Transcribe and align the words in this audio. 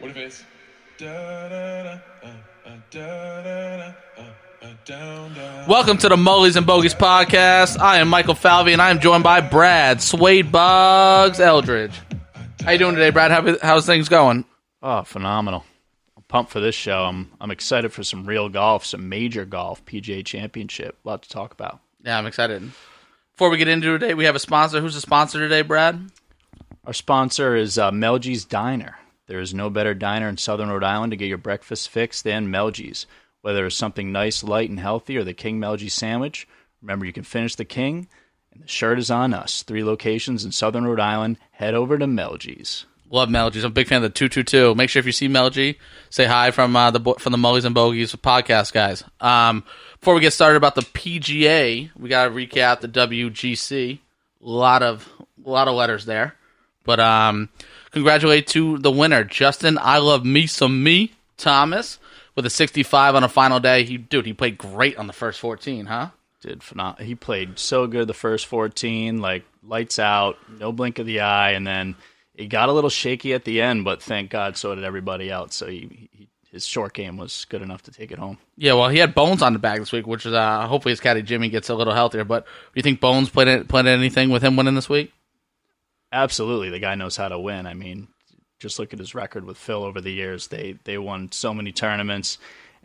What 0.00 0.12
if 0.12 0.16
it's 0.16 0.44
da 0.96 1.48
da 1.50 1.82
da 1.82 1.98
da 2.64 3.42
da 3.42 3.42
da 3.76 3.92
down 4.86 5.34
down? 5.34 5.68
Welcome 5.68 5.98
to 5.98 6.08
the 6.08 6.16
Mullies 6.16 6.56
and 6.56 6.66
Bogies 6.66 6.94
podcast. 6.94 7.78
I 7.78 7.98
am 7.98 8.08
Michael 8.08 8.34
Falvey, 8.34 8.72
and 8.72 8.80
I 8.80 8.88
am 8.88 9.00
joined 9.00 9.24
by 9.24 9.42
Brad 9.42 10.00
Suede 10.00 10.50
Bugs 10.50 11.38
Eldridge. 11.38 11.92
How 12.64 12.70
you 12.70 12.78
doing 12.78 12.94
today, 12.94 13.10
Brad? 13.10 13.30
How, 13.30 13.58
how's 13.60 13.84
things 13.84 14.08
going? 14.08 14.46
Oh, 14.82 15.02
phenomenal. 15.02 15.66
I'm 16.16 16.22
pumped 16.22 16.50
for 16.50 16.60
this 16.60 16.74
show. 16.74 17.04
I'm 17.04 17.30
I'm 17.38 17.50
excited 17.50 17.92
for 17.92 18.02
some 18.02 18.24
real 18.24 18.48
golf, 18.48 18.86
some 18.86 19.10
major 19.10 19.44
golf, 19.44 19.84
PGA 19.84 20.24
Championship. 20.24 20.96
A 21.04 21.08
lot 21.08 21.22
to 21.24 21.28
talk 21.28 21.52
about. 21.52 21.78
Yeah, 22.02 22.16
I'm 22.16 22.24
excited. 22.24 22.62
Before 23.32 23.50
we 23.50 23.58
get 23.58 23.68
into 23.68 23.90
it 23.90 23.98
today, 23.98 24.14
we 24.14 24.24
have 24.24 24.34
a 24.34 24.40
sponsor. 24.40 24.80
Who's 24.80 24.94
the 24.94 25.02
sponsor 25.02 25.40
today, 25.40 25.60
Brad? 25.60 26.10
Our 26.86 26.94
sponsor 26.94 27.54
is 27.54 27.76
uh, 27.76 27.90
Melgy's 27.90 28.46
Diner. 28.46 28.96
There 29.30 29.38
is 29.38 29.54
no 29.54 29.70
better 29.70 29.94
diner 29.94 30.28
in 30.28 30.38
Southern 30.38 30.70
Rhode 30.70 30.82
Island 30.82 31.12
to 31.12 31.16
get 31.16 31.28
your 31.28 31.38
breakfast 31.38 31.88
fix 31.88 32.20
than 32.20 32.48
Melgy's. 32.48 33.06
Whether 33.42 33.64
it's 33.64 33.76
something 33.76 34.10
nice, 34.10 34.42
light, 34.42 34.68
and 34.68 34.80
healthy, 34.80 35.16
or 35.16 35.22
the 35.22 35.34
King 35.34 35.60
Melgy 35.60 35.88
sandwich, 35.88 36.48
remember 36.82 37.06
you 37.06 37.12
can 37.12 37.22
finish 37.22 37.54
the 37.54 37.64
King, 37.64 38.08
and 38.52 38.60
the 38.60 38.66
shirt 38.66 38.98
is 38.98 39.08
on 39.08 39.32
us. 39.32 39.62
Three 39.62 39.84
locations 39.84 40.44
in 40.44 40.50
Southern 40.50 40.84
Rhode 40.84 40.98
Island. 40.98 41.38
Head 41.52 41.74
over 41.74 41.96
to 41.96 42.06
Melgy's. 42.06 42.86
Love 43.08 43.28
Melgy's. 43.28 43.62
I'm 43.62 43.70
a 43.70 43.72
big 43.72 43.86
fan 43.86 43.98
of 43.98 44.02
the 44.02 44.08
two 44.08 44.28
two 44.28 44.42
two. 44.42 44.74
Make 44.74 44.90
sure 44.90 44.98
if 44.98 45.06
you 45.06 45.12
see 45.12 45.28
Melgy, 45.28 45.76
say 46.10 46.24
hi 46.24 46.50
from 46.50 46.74
uh, 46.74 46.90
the 46.90 47.14
from 47.20 47.30
the 47.30 47.38
Mullies 47.38 47.64
and 47.64 47.74
Bogies 47.74 48.12
podcast 48.16 48.72
guys. 48.72 49.04
Um, 49.20 49.62
before 50.00 50.14
we 50.16 50.22
get 50.22 50.32
started 50.32 50.56
about 50.56 50.74
the 50.74 50.82
PGA, 50.82 51.88
we 51.96 52.08
got 52.08 52.24
to 52.24 52.30
recap 52.32 52.80
the 52.80 52.88
WGC. 52.88 54.00
A 54.00 54.00
lot 54.40 54.82
of 54.82 55.08
a 55.46 55.48
lot 55.48 55.68
of 55.68 55.76
letters 55.76 56.04
there, 56.04 56.34
but 56.84 56.98
um, 56.98 57.48
congratulate 57.90 58.46
to 58.48 58.78
the 58.78 58.90
winner, 58.90 59.24
Justin. 59.24 59.78
I 59.80 59.98
love 59.98 60.24
me 60.24 60.46
some 60.46 60.82
me 60.82 61.12
Thomas 61.36 61.98
with 62.34 62.46
a 62.46 62.50
65 62.50 63.14
on 63.14 63.24
a 63.24 63.28
final 63.28 63.60
day. 63.60 63.84
He 63.84 63.96
dude, 63.96 64.26
he 64.26 64.32
played 64.32 64.58
great 64.58 64.96
on 64.96 65.06
the 65.06 65.12
first 65.12 65.40
14, 65.40 65.86
huh? 65.86 66.08
Did 66.40 66.60
phenom- 66.60 66.98
He 67.00 67.14
played 67.14 67.58
so 67.58 67.86
good 67.86 68.06
the 68.08 68.14
first 68.14 68.46
14, 68.46 69.20
like 69.20 69.44
lights 69.62 69.98
out, 69.98 70.38
no 70.58 70.72
blink 70.72 70.98
of 70.98 71.06
the 71.06 71.20
eye, 71.20 71.50
and 71.50 71.66
then 71.66 71.96
it 72.34 72.46
got 72.46 72.70
a 72.70 72.72
little 72.72 72.88
shaky 72.90 73.34
at 73.34 73.44
the 73.44 73.60
end, 73.60 73.84
but 73.84 74.02
thank 74.02 74.30
God 74.30 74.56
so 74.56 74.74
did 74.74 74.84
everybody 74.84 75.30
else. 75.30 75.54
So 75.54 75.66
he, 75.66 76.08
he 76.12 76.28
his 76.50 76.66
short 76.66 76.94
game 76.94 77.16
was 77.16 77.46
good 77.48 77.62
enough 77.62 77.82
to 77.82 77.92
take 77.92 78.10
it 78.10 78.18
home. 78.18 78.36
Yeah, 78.56 78.72
well, 78.72 78.88
he 78.88 78.98
had 78.98 79.14
Bones 79.14 79.40
on 79.40 79.52
the 79.52 79.58
bag 79.60 79.78
this 79.78 79.92
week, 79.92 80.06
which 80.06 80.26
is 80.26 80.32
uh, 80.32 80.66
hopefully 80.66 80.90
his 80.92 80.98
caddy 81.00 81.22
Jimmy 81.22 81.48
gets 81.48 81.68
a 81.68 81.74
little 81.76 81.94
healthier. 81.94 82.24
But 82.24 82.44
do 82.44 82.50
you 82.74 82.82
think 82.82 83.00
Bones 83.00 83.28
played 83.30 83.68
played 83.68 83.86
anything 83.86 84.30
with 84.30 84.42
him 84.42 84.56
winning 84.56 84.74
this 84.74 84.88
week? 84.88 85.12
Absolutely, 86.12 86.70
the 86.70 86.78
guy 86.78 86.94
knows 86.94 87.16
how 87.16 87.28
to 87.28 87.38
win. 87.38 87.66
I 87.66 87.74
mean, 87.74 88.08
just 88.58 88.78
look 88.78 88.92
at 88.92 88.98
his 88.98 89.14
record 89.14 89.44
with 89.44 89.56
Phil 89.56 89.82
over 89.84 90.00
the 90.00 90.12
years. 90.12 90.48
They 90.48 90.76
they 90.84 90.98
won 90.98 91.30
so 91.32 91.54
many 91.54 91.72
tournaments, 91.72 92.38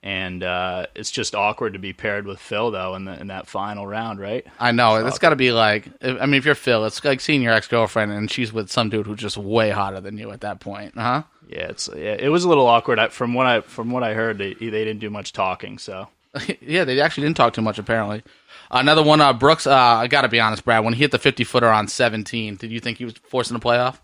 and 0.03 0.43
uh, 0.43 0.85
it's 0.95 1.09
just 1.11 1.33
awkward 1.33 1.73
to 1.73 1.79
be 1.79 1.91
paired 1.91 2.27
with 2.27 2.39
Phil 2.39 2.71
though 2.71 2.95
in 2.95 3.05
the 3.05 3.19
in 3.19 3.27
that 3.27 3.47
final 3.47 3.87
round, 3.87 4.19
right? 4.19 4.45
I 4.59 4.71
know 4.71 5.05
it's 5.05 5.19
got 5.19 5.31
to 5.31 5.35
be 5.35 5.51
like. 5.51 5.89
I 6.01 6.25
mean, 6.25 6.35
if 6.35 6.45
you're 6.45 6.55
Phil, 6.55 6.85
it's 6.85 7.03
like 7.03 7.19
seeing 7.19 7.41
your 7.41 7.53
ex 7.53 7.67
girlfriend 7.67 8.11
and 8.11 8.29
she's 8.29 8.53
with 8.53 8.71
some 8.71 8.89
dude 8.89 9.07
who's 9.07 9.19
just 9.19 9.37
way 9.37 9.71
hotter 9.71 9.99
than 9.99 10.17
you 10.17 10.31
at 10.31 10.41
that 10.41 10.59
point, 10.59 10.93
huh? 10.95 11.23
Yeah, 11.47 11.67
it's 11.69 11.89
yeah, 11.93 12.15
it 12.17 12.29
was 12.29 12.43
a 12.43 12.49
little 12.49 12.67
awkward. 12.67 12.99
I, 12.99 13.07
from 13.09 13.33
what 13.33 13.45
I 13.47 13.61
from 13.61 13.91
what 13.91 14.03
I 14.03 14.13
heard, 14.13 14.37
they 14.37 14.53
they 14.53 14.69
didn't 14.69 14.99
do 14.99 15.09
much 15.09 15.33
talking. 15.33 15.77
So 15.77 16.07
yeah, 16.61 16.83
they 16.83 16.99
actually 17.01 17.27
didn't 17.27 17.37
talk 17.37 17.53
too 17.53 17.61
much 17.61 17.79
apparently. 17.79 18.23
Another 18.71 19.03
one, 19.03 19.21
uh, 19.21 19.31
Brooks. 19.33 19.67
Uh, 19.67 19.75
I 19.75 20.07
got 20.07 20.21
to 20.23 20.27
be 20.27 20.39
honest, 20.39 20.65
Brad. 20.65 20.83
When 20.83 20.93
he 20.93 20.99
hit 20.99 21.11
the 21.11 21.19
50 21.19 21.43
footer 21.43 21.69
on 21.69 21.87
17, 21.87 22.55
did 22.55 22.71
you 22.71 22.79
think 22.79 22.97
he 22.97 23.05
was 23.05 23.13
forcing 23.29 23.55
a 23.55 23.59
playoff? 23.59 23.99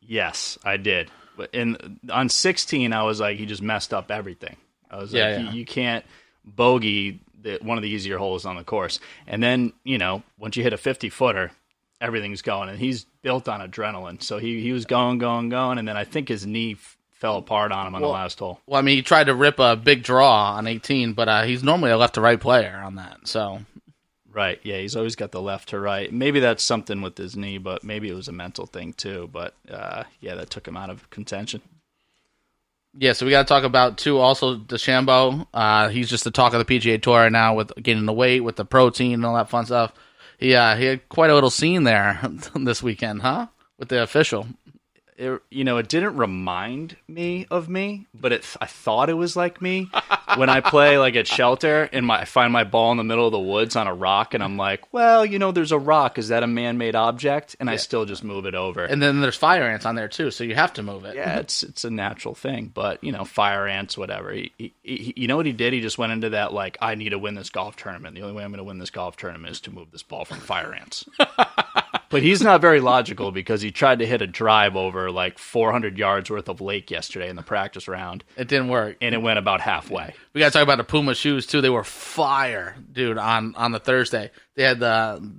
yes, 0.00 0.58
I 0.64 0.76
did. 0.76 1.10
But 1.36 1.50
in 1.54 2.00
on 2.10 2.28
16, 2.28 2.92
I 2.92 3.02
was 3.04 3.20
like, 3.20 3.38
he 3.38 3.46
just 3.46 3.62
messed 3.62 3.94
up 3.94 4.10
everything. 4.10 4.56
I 4.90 4.98
was 4.98 5.12
Yeah, 5.12 5.24
like, 5.28 5.30
yeah. 5.30 5.38
You, 5.38 5.50
you 5.60 5.64
can't 5.64 6.04
bogey 6.44 7.20
the, 7.40 7.58
one 7.62 7.78
of 7.78 7.82
the 7.82 7.88
easier 7.88 8.18
holes 8.18 8.44
on 8.44 8.56
the 8.56 8.64
course. 8.64 9.00
And 9.26 9.42
then 9.42 9.72
you 9.84 9.98
know, 9.98 10.22
once 10.38 10.56
you 10.56 10.62
hit 10.62 10.72
a 10.72 10.76
50 10.78 11.08
footer, 11.08 11.52
everything's 12.00 12.42
going. 12.42 12.68
And 12.68 12.78
he's 12.78 13.04
built 13.22 13.48
on 13.48 13.60
adrenaline, 13.60 14.22
so 14.22 14.38
he 14.38 14.60
he 14.60 14.72
was 14.72 14.84
going, 14.84 15.18
going, 15.18 15.48
going, 15.48 15.78
and 15.78 15.88
then 15.88 15.96
I 15.96 16.04
think 16.04 16.28
his 16.28 16.46
knee 16.46 16.72
f- 16.72 16.98
fell 17.22 17.36
apart 17.38 17.70
on 17.70 17.86
him 17.86 17.94
on 17.94 18.02
Well- 18.02 18.10
the 18.10 18.14
last 18.18 18.40
hole. 18.40 18.60
Well, 18.66 18.78
I 18.80 18.82
mean, 18.82 18.96
he 18.96 19.02
tried 19.02 19.28
to 19.28 19.34
rip 19.34 19.60
a 19.60 19.76
big 19.76 20.02
draw 20.02 20.54
on 20.56 20.66
18, 20.66 21.12
but 21.12 21.28
uh, 21.28 21.42
he's 21.44 21.62
normally 21.62 21.92
a 21.92 21.96
left 21.96 22.14
to 22.14 22.20
right 22.20 22.38
player 22.40 22.82
on 22.84 22.96
that. 22.96 23.28
So 23.28 23.60
Right. 24.32 24.58
Yeah, 24.64 24.78
he's 24.78 24.96
always 24.96 25.14
got 25.14 25.30
the 25.30 25.40
left 25.42 25.68
to 25.68 25.78
right. 25.78 26.10
Maybe 26.12 26.40
that's 26.40 26.64
something 26.64 27.00
with 27.02 27.16
his 27.18 27.36
knee, 27.36 27.58
but 27.58 27.84
maybe 27.84 28.08
it 28.08 28.14
was 28.14 28.28
a 28.28 28.32
mental 28.32 28.66
thing 28.66 28.92
too. 28.94 29.28
But 29.32 29.54
uh, 29.70 30.02
yeah, 30.20 30.34
that 30.34 30.50
took 30.50 30.66
him 30.66 30.76
out 30.76 30.90
of 30.90 31.08
contention. 31.10 31.60
Yeah, 32.98 33.12
so 33.12 33.24
we 33.24 33.30
got 33.30 33.46
to 33.46 33.48
talk 33.48 33.64
about 33.64 33.98
too. 33.98 34.18
Also, 34.18 34.56
DeChambeau, 34.56 35.46
uh, 35.54 35.88
he's 35.90 36.10
just 36.10 36.24
the 36.24 36.30
talk 36.30 36.54
of 36.54 36.66
the 36.66 36.78
PGA 36.78 37.00
Tour 37.00 37.20
right 37.20 37.32
now 37.32 37.54
with 37.54 37.72
getting 37.82 38.04
the 38.06 38.12
weight, 38.12 38.40
with 38.40 38.56
the 38.56 38.64
protein, 38.64 39.14
and 39.14 39.24
all 39.26 39.34
that 39.36 39.48
fun 39.48 39.64
stuff. 39.66 39.92
He 40.38 40.54
uh, 40.54 40.76
he 40.76 40.86
had 40.86 41.08
quite 41.08 41.30
a 41.30 41.34
little 41.34 41.50
scene 41.50 41.84
there 41.84 42.20
this 42.56 42.82
weekend, 42.82 43.22
huh? 43.22 43.46
With 43.78 43.90
the 43.90 44.02
official. 44.02 44.46
It, 45.22 45.40
you 45.50 45.62
know, 45.62 45.76
it 45.76 45.88
didn't 45.88 46.16
remind 46.16 46.96
me 47.06 47.46
of 47.48 47.68
me, 47.68 48.06
but 48.12 48.32
it, 48.32 48.56
I 48.60 48.66
thought 48.66 49.08
it 49.08 49.14
was 49.14 49.36
like 49.36 49.62
me 49.62 49.88
when 50.36 50.48
I 50.48 50.60
play 50.60 50.98
like 50.98 51.14
at 51.14 51.28
shelter 51.28 51.88
and 51.92 52.06
my, 52.06 52.22
I 52.22 52.24
find 52.24 52.52
my 52.52 52.64
ball 52.64 52.90
in 52.90 52.98
the 52.98 53.04
middle 53.04 53.26
of 53.26 53.30
the 53.30 53.38
woods 53.38 53.76
on 53.76 53.86
a 53.86 53.94
rock, 53.94 54.34
and 54.34 54.42
I'm 54.42 54.56
like, 54.56 54.92
well, 54.92 55.24
you 55.24 55.38
know, 55.38 55.52
there's 55.52 55.70
a 55.70 55.78
rock. 55.78 56.18
Is 56.18 56.28
that 56.28 56.42
a 56.42 56.48
man-made 56.48 56.96
object? 56.96 57.54
And 57.60 57.70
I 57.70 57.76
still 57.76 58.04
just 58.04 58.24
move 58.24 58.46
it 58.46 58.56
over. 58.56 58.84
And 58.84 59.00
then 59.00 59.20
there's 59.20 59.36
fire 59.36 59.62
ants 59.62 59.86
on 59.86 59.94
there 59.94 60.08
too, 60.08 60.32
so 60.32 60.42
you 60.42 60.56
have 60.56 60.72
to 60.72 60.82
move 60.82 61.04
it. 61.04 61.14
yeah, 61.14 61.38
it's 61.38 61.62
it's 61.62 61.84
a 61.84 61.90
natural 61.90 62.34
thing, 62.34 62.72
but 62.74 63.04
you 63.04 63.12
know, 63.12 63.24
fire 63.24 63.68
ants, 63.68 63.96
whatever. 63.96 64.32
He, 64.32 64.50
he, 64.58 64.74
he, 64.82 65.14
you 65.16 65.28
know 65.28 65.36
what 65.36 65.46
he 65.46 65.52
did? 65.52 65.72
He 65.72 65.80
just 65.80 65.98
went 65.98 66.12
into 66.12 66.30
that 66.30 66.52
like, 66.52 66.78
I 66.80 66.96
need 66.96 67.10
to 67.10 67.18
win 67.18 67.36
this 67.36 67.50
golf 67.50 67.76
tournament. 67.76 68.16
The 68.16 68.22
only 68.22 68.34
way 68.34 68.42
I'm 68.42 68.50
going 68.50 68.58
to 68.58 68.64
win 68.64 68.78
this 68.78 68.90
golf 68.90 69.16
tournament 69.16 69.52
is 69.52 69.60
to 69.60 69.70
move 69.70 69.92
this 69.92 70.02
ball 70.02 70.24
from 70.24 70.38
fire 70.38 70.74
ants. 70.74 71.04
but 72.12 72.22
he's 72.22 72.40
not 72.42 72.60
very 72.60 72.78
logical 72.78 73.32
because 73.32 73.60
he 73.60 73.72
tried 73.72 73.98
to 73.98 74.06
hit 74.06 74.22
a 74.22 74.26
drive 74.28 74.76
over 74.76 75.10
like 75.10 75.38
400 75.38 75.98
yards 75.98 76.30
worth 76.30 76.48
of 76.48 76.60
lake 76.60 76.90
yesterday 76.92 77.28
in 77.28 77.34
the 77.34 77.42
practice 77.42 77.88
round, 77.88 78.22
It 78.36 78.46
didn't 78.46 78.68
work. 78.68 78.98
and 79.00 79.12
it 79.14 79.18
went 79.18 79.40
about 79.40 79.60
halfway. 79.60 80.14
We 80.32 80.38
got 80.38 80.48
to 80.48 80.52
talk 80.52 80.62
about 80.62 80.78
the 80.78 80.84
Puma 80.84 81.14
shoes 81.16 81.46
too. 81.46 81.60
They 81.60 81.70
were 81.70 81.82
fire, 81.82 82.76
dude. 82.92 83.18
On 83.18 83.54
on 83.56 83.72
the 83.72 83.80
Thursday, 83.80 84.30
they 84.54 84.62
had 84.62 84.78
the 84.78 85.32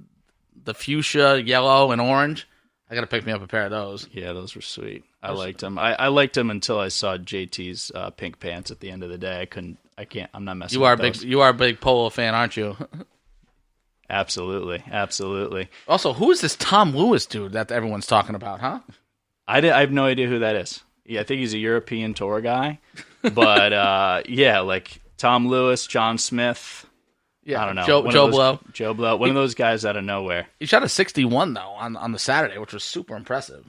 the 0.66 0.74
fuchsia, 0.74 1.42
yellow, 1.42 1.92
and 1.92 2.02
orange. 2.02 2.48
I 2.90 2.96
got 2.96 3.02
to 3.02 3.08
pick 3.08 3.26
me 3.26 3.32
up 3.32 3.42
a 3.42 3.48
pair 3.48 3.64
of 3.66 3.72
those. 3.72 4.08
Yeah, 4.12 4.34
those 4.34 4.56
were 4.56 4.62
sweet. 4.62 5.04
I 5.22 5.32
liked 5.32 5.62
them. 5.62 5.80
I, 5.80 5.96
I 5.96 6.08
liked 6.10 6.36
them 6.36 6.50
until 6.52 6.78
I 6.80 6.90
saw 6.90 7.18
JT's 7.18 7.92
uh, 7.96 8.10
pink 8.12 8.40
pants 8.40 8.72
at 8.72 8.82
the 8.82 8.92
end 8.92 9.04
of 9.04 9.10
the 9.10 9.18
day. 9.18 9.42
I 9.42 9.46
couldn't. 9.46 9.78
I 9.98 10.06
can't. 10.06 10.30
I'm 10.34 10.44
not 10.46 10.58
messing. 10.58 10.80
You 10.80 10.86
are 10.86 10.98
big 10.98 11.16
you 11.22 11.42
are 11.42 11.50
a 11.50 11.54
big 11.54 11.80
polo 11.80 12.10
fan, 12.10 12.36
aren't 12.36 12.58
you? 12.58 12.76
Absolutely, 14.09 14.84
absolutely. 14.91 15.69
Also, 15.88 16.14
who 16.14 16.31
is 16.31 16.41
this 16.41 16.56
Tom 16.58 16.96
Lewis 16.96 17.25
dude 17.25 17.53
that 17.53 17.72
everyone's 17.72 18.06
talking 18.08 18.36
about, 18.36 18.59
huh? 18.59 18.80
I, 19.47 19.62
did, 19.62 19.72
I 19.72 19.80
have 19.81 19.91
no 19.91 20.06
idea 20.06 20.28
who 20.28 20.40
that 20.40 20.56
is. 20.56 20.84
Yeah, 21.06 21.22
I 21.22 21.24
think 21.24 21.40
he's 21.40 21.53
a 21.53 21.58
European 21.58 22.13
tour 22.13 22.40
guy. 22.42 22.80
But 23.22 23.74
uh, 23.74 24.22
yeah, 24.28 24.59
like 24.62 25.02
Tom 25.18 25.47
Lewis, 25.47 25.88
John 25.88 26.18
Smith. 26.18 26.86
Yeah, 27.46 27.62
I 27.62 27.66
don't 27.66 27.75
know. 27.75 27.86
Joe, 27.86 28.02
One 28.02 28.12
Joe 28.13 28.25
those- 28.28 28.36
Blow. 28.36 28.59
Joe 28.72 28.94
Blow. 28.94 29.18
One 29.18 29.30
of 29.30 29.36
those 29.36 29.56
guys 29.56 29.84
out 29.86 29.97
of 29.97 30.03
nowhere. 30.06 30.47
He 30.59 30.66
shot 30.66 30.84
a 30.84 30.90
61 30.90 31.53
though 31.53 31.62
on 31.62 31.97
on 31.97 32.12
the 32.13 32.19
Saturday, 32.19 32.58
which 32.58 32.74
was 32.74 32.84
super 32.84 33.16
impressive. 33.16 33.66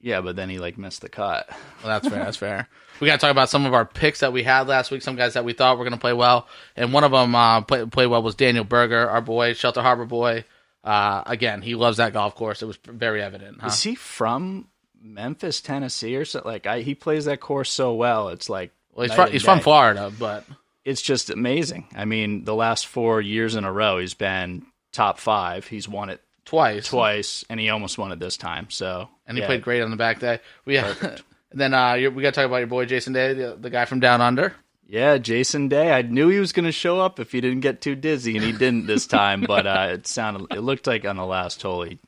Yeah, 0.00 0.20
but 0.20 0.36
then 0.36 0.48
he 0.48 0.58
like 0.58 0.78
missed 0.78 1.00
the 1.00 1.08
cut. 1.08 1.48
Well, 1.82 1.88
that's 1.88 2.08
fair. 2.08 2.24
That's 2.24 2.36
fair. 2.36 2.68
We 3.00 3.06
got 3.06 3.14
to 3.14 3.18
talk 3.20 3.30
about 3.30 3.48
some 3.50 3.66
of 3.66 3.74
our 3.74 3.84
picks 3.84 4.20
that 4.20 4.32
we 4.32 4.42
had 4.42 4.66
last 4.68 4.90
week. 4.90 5.02
Some 5.02 5.16
guys 5.16 5.34
that 5.34 5.44
we 5.44 5.52
thought 5.52 5.78
were 5.78 5.84
going 5.84 5.92
to 5.94 6.00
play 6.00 6.12
well, 6.12 6.48
and 6.76 6.92
one 6.92 7.04
of 7.04 7.12
them 7.12 7.34
uh, 7.34 7.60
play, 7.62 7.84
played 7.86 8.06
well 8.06 8.22
was 8.22 8.34
Daniel 8.34 8.64
Berger, 8.64 9.08
our 9.08 9.20
boy, 9.20 9.54
Shelter 9.54 9.82
Harbor 9.82 10.04
boy. 10.04 10.44
Uh, 10.82 11.22
again, 11.26 11.62
he 11.62 11.74
loves 11.74 11.98
that 11.98 12.12
golf 12.12 12.34
course. 12.34 12.62
It 12.62 12.66
was 12.66 12.78
very 12.84 13.22
evident. 13.22 13.58
Huh? 13.60 13.68
Is 13.68 13.82
he 13.82 13.94
from 13.94 14.68
Memphis, 15.00 15.60
Tennessee, 15.60 16.16
or 16.16 16.24
something? 16.24 16.50
Like 16.50 16.66
I, 16.66 16.80
he 16.80 16.94
plays 16.94 17.26
that 17.26 17.40
course 17.40 17.70
so 17.70 17.94
well. 17.94 18.28
It's 18.30 18.48
like 18.48 18.72
Well, 18.94 19.06
he's 19.06 19.14
from 19.14 19.30
he's 19.30 19.42
from. 19.42 19.60
Florida, 19.60 20.12
but 20.18 20.44
It's 20.84 21.02
just 21.02 21.30
amazing. 21.30 21.88
I 21.94 22.04
mean, 22.04 22.44
the 22.44 22.54
last 22.54 22.86
four 22.86 23.20
years 23.20 23.54
in 23.54 23.64
a 23.64 23.72
row, 23.72 23.98
he's 23.98 24.14
been 24.14 24.64
top 24.92 25.18
five. 25.18 25.66
He's 25.66 25.88
won 25.88 26.08
it 26.08 26.20
twice, 26.48 26.88
twice, 26.88 27.44
and 27.50 27.60
he 27.60 27.68
almost 27.68 27.98
won 27.98 28.10
it 28.10 28.18
this 28.18 28.36
time. 28.36 28.70
So 28.70 29.08
and 29.26 29.36
he 29.36 29.42
yeah. 29.42 29.46
played 29.46 29.62
great 29.62 29.82
on 29.82 29.90
the 29.90 29.96
back 29.96 30.18
day. 30.18 30.40
We 30.64 30.76
and 30.78 31.20
then 31.52 31.74
uh, 31.74 31.94
we 31.94 32.22
got 32.22 32.34
to 32.34 32.40
talk 32.40 32.46
about 32.46 32.58
your 32.58 32.66
boy 32.66 32.86
Jason 32.86 33.12
Day, 33.12 33.34
the, 33.34 33.56
the 33.60 33.70
guy 33.70 33.84
from 33.84 34.00
Down 34.00 34.20
Under. 34.20 34.54
Yeah, 34.86 35.18
Jason 35.18 35.68
Day. 35.68 35.92
I 35.92 36.00
knew 36.00 36.28
he 36.28 36.40
was 36.40 36.52
going 36.52 36.64
to 36.64 36.72
show 36.72 36.98
up 36.98 37.20
if 37.20 37.32
he 37.32 37.42
didn't 37.42 37.60
get 37.60 37.82
too 37.82 37.94
dizzy, 37.94 38.36
and 38.36 38.44
he 38.44 38.52
didn't 38.52 38.86
this 38.86 39.06
time. 39.06 39.42
but 39.42 39.66
uh, 39.66 39.88
it 39.92 40.06
sounded, 40.06 40.46
it 40.56 40.60
looked 40.60 40.86
like 40.86 41.04
on 41.04 41.16
the 41.16 41.26
last 41.26 41.60
hole 41.60 41.82
he 41.82 41.98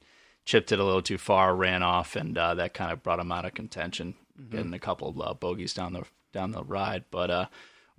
chipped 0.47 0.73
it 0.73 0.81
a 0.81 0.85
little 0.85 1.03
too 1.03 1.19
far, 1.19 1.55
ran 1.55 1.83
off, 1.83 2.17
and 2.17 2.39
uh, 2.39 2.55
that 2.55 2.73
kind 2.73 2.91
of 2.91 3.03
brought 3.03 3.21
him 3.21 3.31
out 3.31 3.45
of 3.45 3.53
contention, 3.53 4.15
getting 4.51 4.73
a 4.73 4.79
couple 4.79 5.09
of 5.11 5.21
uh, 5.21 5.35
bogeys 5.35 5.75
down 5.75 5.93
the 5.93 6.05
down 6.33 6.53
the 6.53 6.65
ride. 6.65 7.05
But 7.11 7.31
uh, 7.31 7.47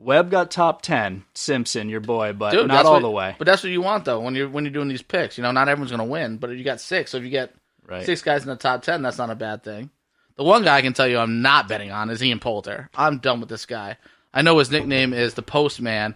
Webb 0.03 0.31
got 0.31 0.50
top 0.51 0.81
ten. 0.81 1.24
Simpson, 1.33 1.89
your 1.89 2.00
boy, 2.00 2.33
but 2.33 2.51
Dude, 2.51 2.68
not 2.68 2.86
all 2.86 2.94
what- 2.94 3.01
the 3.01 3.09
way. 3.12 3.36
But 3.38 3.45
that's 3.45 3.63
what 3.63 3.71
you 3.71 3.81
want 3.81 4.06
though 4.06 4.19
when 4.19 4.36
you're 4.36 4.50
when 4.50 4.63
you're 4.65 4.74
doing 4.74 4.88
these 4.88 5.01
picks. 5.01 5.38
You 5.38 5.44
know, 5.44 5.51
not 5.51 5.69
everyone's 5.69 5.92
going 5.92 6.00
to 6.07 6.12
win, 6.12 6.38
but 6.38 6.50
you 6.51 6.63
got 6.63 6.81
six, 6.81 7.12
so 7.12 7.18
if 7.18 7.24
you 7.24 7.30
get 7.30 7.53
Right. 7.86 8.06
six 8.06 8.21
guys 8.21 8.42
in 8.44 8.48
the 8.50 8.56
top 8.56 8.81
ten, 8.83 9.01
that's 9.01 9.18
not 9.18 9.30
a 9.30 9.36
bad 9.36 9.63
thing. 9.63 9.89
The 10.38 10.44
one 10.44 10.63
guy 10.63 10.77
I 10.77 10.81
can 10.81 10.94
tell 10.94 11.07
you 11.07 11.18
I'm 11.19 11.42
not 11.42 11.68
betting 11.68 11.92
on 11.92 12.09
is 12.09 12.24
Ian 12.24 12.39
Poulter. 12.39 12.89
I'm 12.95 13.18
done 13.19 13.39
with 13.42 13.50
this 13.50 13.65
guy. 13.65 13.98
I 14.33 14.42
know 14.42 14.57
his 14.59 14.71
nickname 14.71 15.13
is 15.13 15.33
the 15.33 15.42
Postman. 15.42 16.15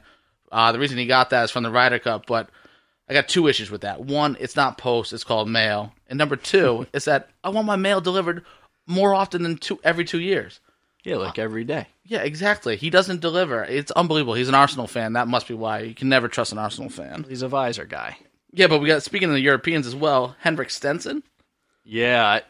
Uh, 0.52 0.72
the 0.72 0.80
reason 0.80 0.98
he 0.98 1.06
got 1.06 1.32
that 1.32 1.44
is 1.44 1.52
from 1.52 1.64
the 1.64 1.70
Ryder 1.72 2.00
Cup, 2.00 2.26
but 2.28 2.50
I 3.10 3.14
got 3.14 3.28
two 3.28 3.48
issues 3.48 3.70
with 3.70 3.82
that. 3.82 4.02
One, 4.02 4.38
it's 4.40 4.56
not 4.56 4.78
post; 4.78 5.12
it's 5.14 5.24
called 5.26 5.50
mail. 5.50 5.92
And 6.08 6.18
number 6.18 6.36
two 6.38 6.88
is 6.94 7.06
that 7.06 7.30
I 7.44 7.50
want 7.50 7.68
my 7.68 7.76
mail 7.76 8.00
delivered 8.02 8.46
more 8.88 9.14
often 9.14 9.44
than 9.44 9.58
two 9.58 9.80
every 9.84 10.06
two 10.06 10.20
years. 10.20 10.60
Yeah, 11.06 11.18
like 11.18 11.38
every 11.40 11.64
day. 11.64 11.88
Yeah, 12.04 12.24
exactly. 12.24 12.76
He 12.76 12.90
doesn't 12.90 13.22
deliver. 13.22 13.64
It's 13.64 13.92
unbelievable. 13.92 14.34
He's 14.34 14.50
an 14.50 14.56
Arsenal 14.56 14.88
fan. 14.88 15.14
That 15.14 15.28
must 15.28 15.48
be 15.48 15.54
why 15.54 15.80
you 15.82 15.94
can 15.96 16.10
never 16.10 16.28
trust 16.28 16.52
an 16.52 16.58
Arsenal 16.58 16.90
fan. 16.90 17.26
He's 17.30 17.42
a 17.44 17.48
visor 17.48 17.86
guy. 17.86 18.18
Yeah, 18.52 18.68
but 18.68 18.80
we 18.80 18.88
got 18.88 19.04
speaking 19.04 19.30
of 19.30 19.36
the 19.36 19.42
Europeans 19.42 19.86
as 19.88 19.96
well. 19.96 20.36
Henrik 20.40 20.70
Stenson. 20.72 21.24
Yeah, 21.84 22.26
I, 22.26 22.42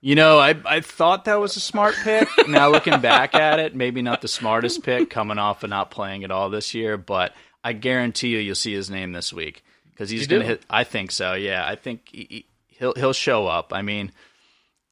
you 0.00 0.14
know, 0.16 0.38
I 0.38 0.56
I 0.64 0.80
thought 0.80 1.26
that 1.26 1.38
was 1.40 1.56
a 1.56 1.60
smart 1.60 1.94
pick. 2.02 2.28
now 2.48 2.68
looking 2.70 3.00
back 3.00 3.34
at 3.34 3.60
it, 3.60 3.74
maybe 3.76 4.02
not 4.02 4.20
the 4.20 4.28
smartest 4.28 4.82
pick 4.82 5.10
coming 5.10 5.38
off 5.38 5.62
of 5.62 5.70
not 5.70 5.90
playing 5.90 6.24
at 6.24 6.30
all 6.30 6.50
this 6.50 6.74
year, 6.74 6.96
but 6.96 7.34
I 7.62 7.72
guarantee 7.74 8.28
you, 8.28 8.38
you'll 8.38 8.54
see 8.56 8.72
his 8.74 8.90
name 8.90 9.12
this 9.12 9.32
week 9.32 9.62
because 9.90 10.10
he's 10.10 10.26
going 10.26 10.42
to 10.42 10.48
hit. 10.48 10.62
I 10.68 10.82
think 10.84 11.12
so. 11.12 11.34
Yeah, 11.34 11.64
I 11.64 11.76
think 11.76 12.08
he, 12.10 12.26
he- 12.28 12.46
he'll 12.66 12.94
he'll 12.94 13.12
show 13.12 13.46
up. 13.46 13.72
I 13.72 13.82
mean, 13.82 14.10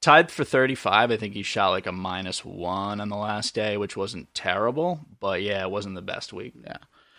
tied 0.01 0.31
for 0.31 0.45
thirty 0.45 0.75
five. 0.75 1.11
I 1.11 1.17
think 1.17 1.35
he 1.35 1.43
shot 1.43 1.71
like 1.71 1.87
a 1.87 1.93
minus 1.93 2.45
one 2.45 3.01
on 3.01 3.09
the 3.09 3.17
last 3.17 3.55
day, 3.55 3.77
which 3.77 3.97
wasn't 3.97 4.33
terrible, 4.35 5.01
but 5.21 5.43
yeah, 5.43 5.63
it 5.63 5.71
wasn't 5.71 5.95
the 5.95 6.03
best 6.03 6.33
week. 6.33 6.55
Yeah. 6.65 6.79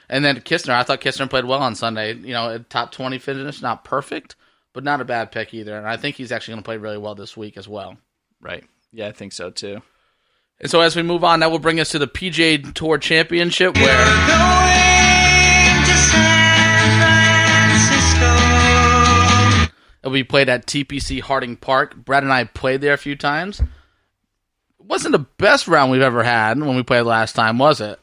And 0.09 0.25
then 0.25 0.41
Kistner, 0.41 0.73
I 0.73 0.83
thought 0.83 0.99
Kistner 0.99 1.29
played 1.29 1.45
well 1.45 1.61
on 1.61 1.73
Sunday. 1.75 2.13
You 2.13 2.33
know, 2.33 2.49
a 2.49 2.59
top 2.59 2.91
20 2.91 3.17
finish, 3.17 3.61
not 3.61 3.85
perfect, 3.85 4.35
but 4.73 4.83
not 4.83 4.99
a 4.99 5.05
bad 5.05 5.31
pick 5.31 5.53
either. 5.53 5.77
And 5.77 5.87
I 5.87 5.95
think 5.95 6.17
he's 6.17 6.33
actually 6.33 6.53
going 6.53 6.63
to 6.63 6.67
play 6.67 6.77
really 6.77 6.97
well 6.97 7.15
this 7.15 7.37
week 7.37 7.55
as 7.57 7.67
well. 7.67 7.97
Right. 8.41 8.65
Yeah, 8.91 9.07
I 9.07 9.13
think 9.13 9.31
so 9.31 9.51
too. 9.51 9.81
And 10.59 10.69
so 10.69 10.81
as 10.81 10.95
we 10.95 11.01
move 11.01 11.23
on, 11.23 11.39
that 11.39 11.49
will 11.49 11.59
bring 11.59 11.79
us 11.79 11.89
to 11.91 11.99
the 11.99 12.07
PGA 12.07 12.73
Tour 12.73 12.97
Championship 12.97 13.75
where 13.77 14.90
it'll 20.01 20.13
be 20.13 20.23
played 20.23 20.49
at 20.49 20.65
TPC 20.65 21.21
Harding 21.21 21.55
Park. 21.55 21.95
Brad 21.95 22.23
and 22.23 22.33
I 22.33 22.43
played 22.45 22.81
there 22.81 22.93
a 22.93 22.97
few 22.97 23.15
times. 23.15 23.59
It 23.59 23.67
wasn't 24.79 25.13
the 25.13 25.19
best 25.19 25.67
round 25.67 25.91
we've 25.91 26.01
ever 26.01 26.23
had 26.23 26.59
when 26.59 26.75
we 26.75 26.83
played 26.83 27.03
last 27.03 27.33
time, 27.33 27.57
was 27.57 27.81
it? 27.81 27.99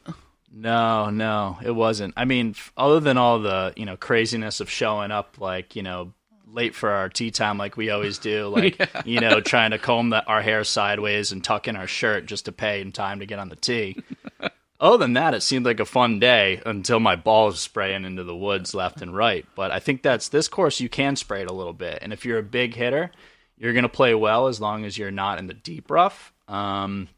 No, 0.51 1.09
no, 1.09 1.57
it 1.63 1.71
wasn't. 1.71 2.13
I 2.17 2.25
mean, 2.25 2.55
other 2.75 2.99
than 2.99 3.17
all 3.17 3.39
the 3.39 3.73
you 3.75 3.85
know 3.85 3.95
craziness 3.95 4.59
of 4.59 4.69
showing 4.69 5.11
up 5.11 5.39
like 5.39 5.75
you 5.75 5.83
know 5.83 6.13
late 6.47 6.73
for 6.73 6.89
our 6.89 7.07
tee 7.09 7.29
time 7.31 7.57
like 7.57 7.77
we 7.77 7.91
always 7.91 8.17
do, 8.17 8.47
like 8.55 8.79
you 9.05 9.19
know 9.19 9.39
trying 9.41 9.71
to 9.71 9.77
comb 9.77 10.09
the, 10.09 10.25
our 10.25 10.41
hair 10.41 10.63
sideways 10.63 11.31
and 11.31 11.43
tuck 11.43 11.67
in 11.67 11.75
our 11.75 11.87
shirt 11.87 12.25
just 12.25 12.45
to 12.45 12.51
pay 12.51 12.81
in 12.81 12.91
time 12.91 13.19
to 13.19 13.25
get 13.25 13.39
on 13.39 13.49
the 13.49 13.55
tee. 13.55 14.03
other 14.79 14.97
than 14.97 15.13
that, 15.13 15.33
it 15.33 15.41
seemed 15.41 15.65
like 15.65 15.79
a 15.79 15.85
fun 15.85 16.19
day 16.19 16.61
until 16.65 16.99
my 16.99 17.15
balls 17.15 17.59
spraying 17.59 18.05
into 18.05 18.23
the 18.23 18.35
woods 18.35 18.73
left 18.73 19.01
and 19.01 19.15
right. 19.15 19.45
But 19.55 19.71
I 19.71 19.79
think 19.79 20.01
that's 20.01 20.29
this 20.29 20.47
course 20.47 20.79
you 20.79 20.89
can 20.89 21.15
spray 21.15 21.41
it 21.41 21.49
a 21.49 21.53
little 21.53 21.73
bit, 21.73 21.99
and 22.01 22.13
if 22.13 22.25
you're 22.25 22.39
a 22.39 22.43
big 22.43 22.75
hitter, 22.75 23.11
you're 23.57 23.73
going 23.73 23.83
to 23.83 23.89
play 23.89 24.15
well 24.15 24.47
as 24.47 24.61
long 24.61 24.85
as 24.85 24.97
you're 24.97 25.11
not 25.11 25.37
in 25.37 25.47
the 25.47 25.53
deep 25.53 25.91
rough. 25.91 26.31
Um, 26.47 27.09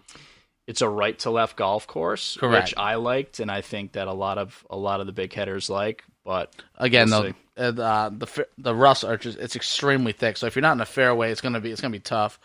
it's 0.68 0.82
a 0.82 0.90
right 0.90 1.18
to 1.20 1.30
left 1.30 1.56
golf 1.56 1.86
course, 1.88 2.38
Correct. 2.40 2.70
which 2.70 2.74
I 2.78 2.96
liked, 2.96 3.40
and 3.40 3.52
I 3.52 3.62
think 3.62 3.94
that 3.94 4.08
a 4.08 4.14
lot 4.14 4.38
of 4.38 4.66
a 4.70 4.78
lot 4.78 5.00
of 5.00 5.06
the 5.06 5.14
big 5.14 5.34
hitters 5.34 5.70
like. 5.70 6.04
But 6.24 6.56
Again, 6.78 7.10
we'll 7.10 7.24
though, 7.24 7.34
uh, 7.58 7.72
the 7.72 7.84
uh, 7.84 8.10
the 8.10 8.48
the 8.58 8.76
roughs 8.76 9.04
are 9.04 9.18
just 9.18 9.38
it's 9.38 9.56
extremely 9.56 10.14
thick. 10.14 10.38
So 10.38 10.48
if 10.48 10.56
you're 10.56 10.62
not 10.62 10.74
in 10.74 10.78
the 10.78 10.86
fairway, 10.86 11.32
it's 11.32 11.42
gonna 11.42 11.60
be 11.60 11.72
it's 11.72 11.82
gonna 11.82 11.92
be 11.92 12.00
tough. 12.00 12.40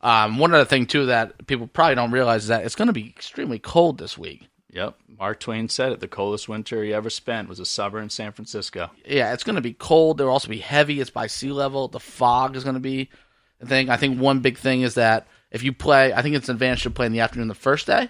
Um, 0.00 0.38
one 0.38 0.52
other 0.52 0.64
thing 0.64 0.86
too 0.86 1.06
that 1.06 1.46
people 1.46 1.66
probably 1.66 1.94
don't 1.94 2.10
realize 2.10 2.42
is 2.42 2.48
that 2.48 2.64
it's 2.64 2.74
gonna 2.74 2.92
be 2.92 3.08
extremely 3.08 3.58
cold 3.58 3.98
this 3.98 4.16
week. 4.18 4.48
Yep, 4.72 4.96
Mark 5.18 5.38
Twain 5.38 5.68
said 5.68 5.92
it: 5.92 6.00
the 6.00 6.08
coldest 6.08 6.48
winter 6.48 6.82
he 6.82 6.94
ever 6.94 7.10
spent 7.10 7.48
was 7.48 7.60
a 7.60 7.66
summer 7.66 8.00
in 8.00 8.08
San 8.08 8.32
Francisco. 8.32 8.90
Yeah, 9.06 9.32
it's 9.34 9.44
gonna 9.44 9.60
be 9.60 9.74
cold. 9.74 10.18
There 10.18 10.26
will 10.26 10.32
also 10.32 10.48
be 10.48 10.58
heavy. 10.58 11.00
It's 11.00 11.10
by 11.10 11.26
sea 11.26 11.52
level. 11.52 11.88
The 11.88 12.00
fog 12.00 12.56
is 12.56 12.64
gonna 12.64 12.80
be 12.80 13.10
a 13.60 13.66
thing. 13.66 13.90
I 13.90 13.98
think 13.98 14.18
one 14.18 14.40
big 14.40 14.56
thing 14.56 14.80
is 14.80 14.94
that 14.94 15.26
if 15.50 15.62
you 15.62 15.74
play, 15.74 16.14
I 16.14 16.22
think 16.22 16.34
it's 16.34 16.48
an 16.48 16.54
advantage 16.54 16.84
to 16.84 16.90
play 16.90 17.04
in 17.04 17.12
the 17.12 17.20
afternoon 17.20 17.48
the 17.48 17.54
first 17.54 17.86
day, 17.86 18.08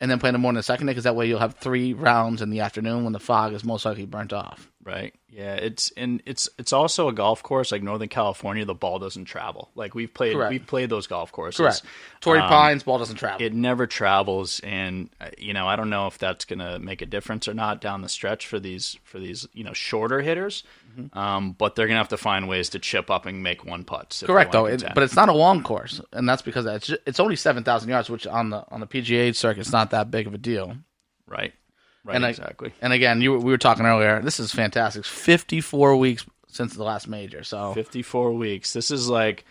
and 0.00 0.10
then 0.10 0.18
play 0.18 0.30
in 0.30 0.32
the 0.32 0.38
morning 0.38 0.56
the 0.56 0.62
second 0.62 0.86
day, 0.86 0.92
because 0.92 1.04
that 1.04 1.16
way 1.16 1.28
you'll 1.28 1.38
have 1.38 1.56
three 1.56 1.92
rounds 1.92 2.40
in 2.40 2.48
the 2.48 2.60
afternoon 2.60 3.04
when 3.04 3.12
the 3.12 3.20
fog 3.20 3.52
is 3.52 3.62
most 3.62 3.84
likely 3.84 4.06
burnt 4.06 4.32
off. 4.32 4.70
Right. 4.82 5.14
Yeah. 5.28 5.56
It's 5.56 5.92
and 5.94 6.22
it's 6.24 6.48
it's 6.58 6.72
also 6.72 7.08
a 7.08 7.12
golf 7.12 7.42
course 7.42 7.70
like 7.70 7.82
Northern 7.82 8.08
California. 8.08 8.64
The 8.64 8.74
ball 8.74 8.98
doesn't 8.98 9.26
travel. 9.26 9.70
Like 9.74 9.94
we've 9.94 10.12
played 10.12 10.32
Correct. 10.34 10.50
we've 10.50 10.66
played 10.66 10.88
those 10.88 11.06
golf 11.06 11.30
courses. 11.32 11.58
Correct. 11.58 11.82
Torrey 12.20 12.40
Um, 12.40 12.48
Pines 12.48 12.82
ball 12.82 12.98
doesn't 12.98 13.16
travel. 13.16 13.44
It 13.44 13.52
never 13.52 13.86
travels, 13.86 14.58
and 14.60 15.10
uh, 15.20 15.28
you 15.36 15.52
know 15.52 15.68
I 15.68 15.76
don't 15.76 15.90
know 15.90 16.06
if 16.06 16.16
that's 16.16 16.46
going 16.46 16.60
to 16.60 16.78
make 16.78 17.02
a 17.02 17.06
difference 17.06 17.46
or 17.46 17.52
not 17.52 17.82
down 17.82 18.00
the 18.00 18.08
stretch 18.08 18.46
for 18.46 18.58
these 18.58 18.96
for 19.04 19.18
these 19.18 19.46
you 19.52 19.64
know 19.64 19.74
shorter 19.74 20.22
hitters. 20.22 20.64
Mm-hmm. 20.98 21.16
Um, 21.16 21.52
but 21.52 21.76
they're 21.76 21.86
going 21.86 21.94
to 21.96 22.00
have 22.00 22.08
to 22.08 22.16
find 22.16 22.48
ways 22.48 22.70
to 22.70 22.78
chip 22.78 23.10
up 23.10 23.26
and 23.26 23.42
make 23.44 23.64
one 23.64 23.84
putts. 23.84 24.22
Correct, 24.24 24.50
though, 24.50 24.64
it, 24.66 24.82
but 24.92 25.04
it's 25.04 25.14
not 25.14 25.28
a 25.28 25.32
long 25.32 25.62
course, 25.62 26.00
and 26.12 26.28
that's 26.28 26.42
because 26.42 26.66
it's 26.66 26.86
ju- 26.88 26.98
it's 27.06 27.20
only 27.20 27.36
seven 27.36 27.62
thousand 27.64 27.90
yards, 27.90 28.08
which 28.10 28.26
on 28.26 28.48
the 28.50 28.64
on 28.70 28.80
the 28.80 28.86
PGA 28.86 29.36
circuit 29.36 29.60
is 29.60 29.72
not 29.72 29.90
that 29.90 30.10
big 30.10 30.26
of 30.26 30.32
a 30.34 30.38
deal. 30.38 30.74
right, 31.28 31.52
right, 32.04 32.16
And 32.16 32.26
I- 32.26 32.30
exactly. 32.30 32.72
And 32.80 32.92
again, 32.92 33.20
you 33.20 33.32
we 33.38 33.50
were 33.50 33.58
talking 33.58 33.86
earlier. 33.86 34.20
This 34.22 34.40
is 34.40 34.52
fantastic. 34.52 35.04
Fifty 35.04 35.60
four 35.60 35.96
weeks 35.96 36.24
since 36.48 36.74
the 36.74 36.82
last 36.84 37.06
major, 37.06 37.44
so 37.44 37.72
54 37.74 38.32
weeks. 38.32 38.72
This 38.72 38.90
is 38.90 39.08
like, 39.08 39.44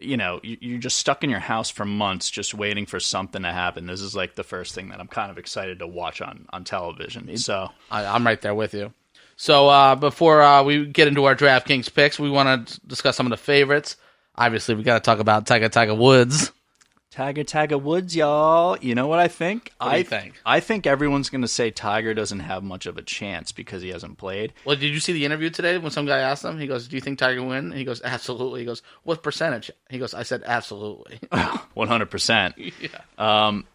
you 0.00 0.16
know, 0.16 0.40
you- 0.42 0.56
you're 0.60 0.80
just 0.80 0.96
stuck 0.98 1.22
in 1.22 1.30
your 1.30 1.38
house 1.38 1.70
for 1.70 1.84
months 1.84 2.28
just 2.30 2.52
waiting 2.52 2.84
for 2.84 2.98
something 2.98 3.42
to 3.42 3.52
happen. 3.52 3.86
This 3.86 4.00
is 4.00 4.16
like 4.16 4.34
the 4.34 4.42
first 4.42 4.74
thing 4.74 4.88
that 4.88 4.98
I'm 4.98 5.06
kind 5.06 5.30
of 5.30 5.38
excited 5.38 5.78
to 5.78 5.86
watch 5.86 6.20
on, 6.20 6.46
on 6.52 6.64
television. 6.64 7.36
So, 7.36 7.70
I, 7.92 8.04
I'm 8.06 8.26
right 8.26 8.40
there 8.40 8.56
with 8.56 8.74
you. 8.74 8.92
So 9.36 9.68
uh, 9.68 9.94
before 9.94 10.42
uh, 10.42 10.64
we 10.64 10.84
get 10.86 11.06
into 11.06 11.24
our 11.26 11.36
DraftKings 11.36 11.94
picks, 11.94 12.18
we 12.18 12.28
want 12.28 12.66
to 12.68 12.80
discuss 12.88 13.16
some 13.16 13.26
of 13.26 13.30
the 13.30 13.36
favorites. 13.36 13.96
Obviously, 14.34 14.74
we 14.74 14.82
got 14.82 14.94
to 14.94 15.00
talk 15.08 15.20
about 15.20 15.46
Tiger 15.46 15.68
Tiger 15.68 15.94
Woods. 15.94 16.50
Tiger, 17.12 17.44
Tiger 17.44 17.76
Woods, 17.76 18.16
y'all. 18.16 18.78
You 18.80 18.94
know 18.94 19.06
what 19.06 19.18
I 19.18 19.28
think? 19.28 19.70
What 19.76 19.90
do 19.90 19.96
I 19.96 20.02
think? 20.02 20.40
I 20.46 20.60
think 20.60 20.86
everyone's 20.86 21.28
going 21.28 21.42
to 21.42 21.48
say 21.48 21.70
Tiger 21.70 22.14
doesn't 22.14 22.40
have 22.40 22.62
much 22.64 22.86
of 22.86 22.96
a 22.96 23.02
chance 23.02 23.52
because 23.52 23.82
he 23.82 23.90
hasn't 23.90 24.16
played. 24.16 24.54
Well, 24.64 24.76
did 24.76 24.94
you 24.94 24.98
see 24.98 25.12
the 25.12 25.26
interview 25.26 25.50
today 25.50 25.76
when 25.76 25.90
some 25.90 26.06
guy 26.06 26.20
asked 26.20 26.42
him? 26.42 26.58
He 26.58 26.66
goes, 26.66 26.88
"Do 26.88 26.96
you 26.96 27.02
think 27.02 27.18
Tiger 27.18 27.42
win?" 27.42 27.70
He 27.70 27.84
goes, 27.84 28.00
"Absolutely." 28.02 28.60
He 28.60 28.66
goes, 28.66 28.80
"What 29.02 29.22
percentage?" 29.22 29.70
He 29.90 29.98
goes, 29.98 30.14
"I 30.14 30.22
said 30.22 30.42
absolutely." 30.46 31.20
100%. 31.76 32.72
Um, 33.18 33.66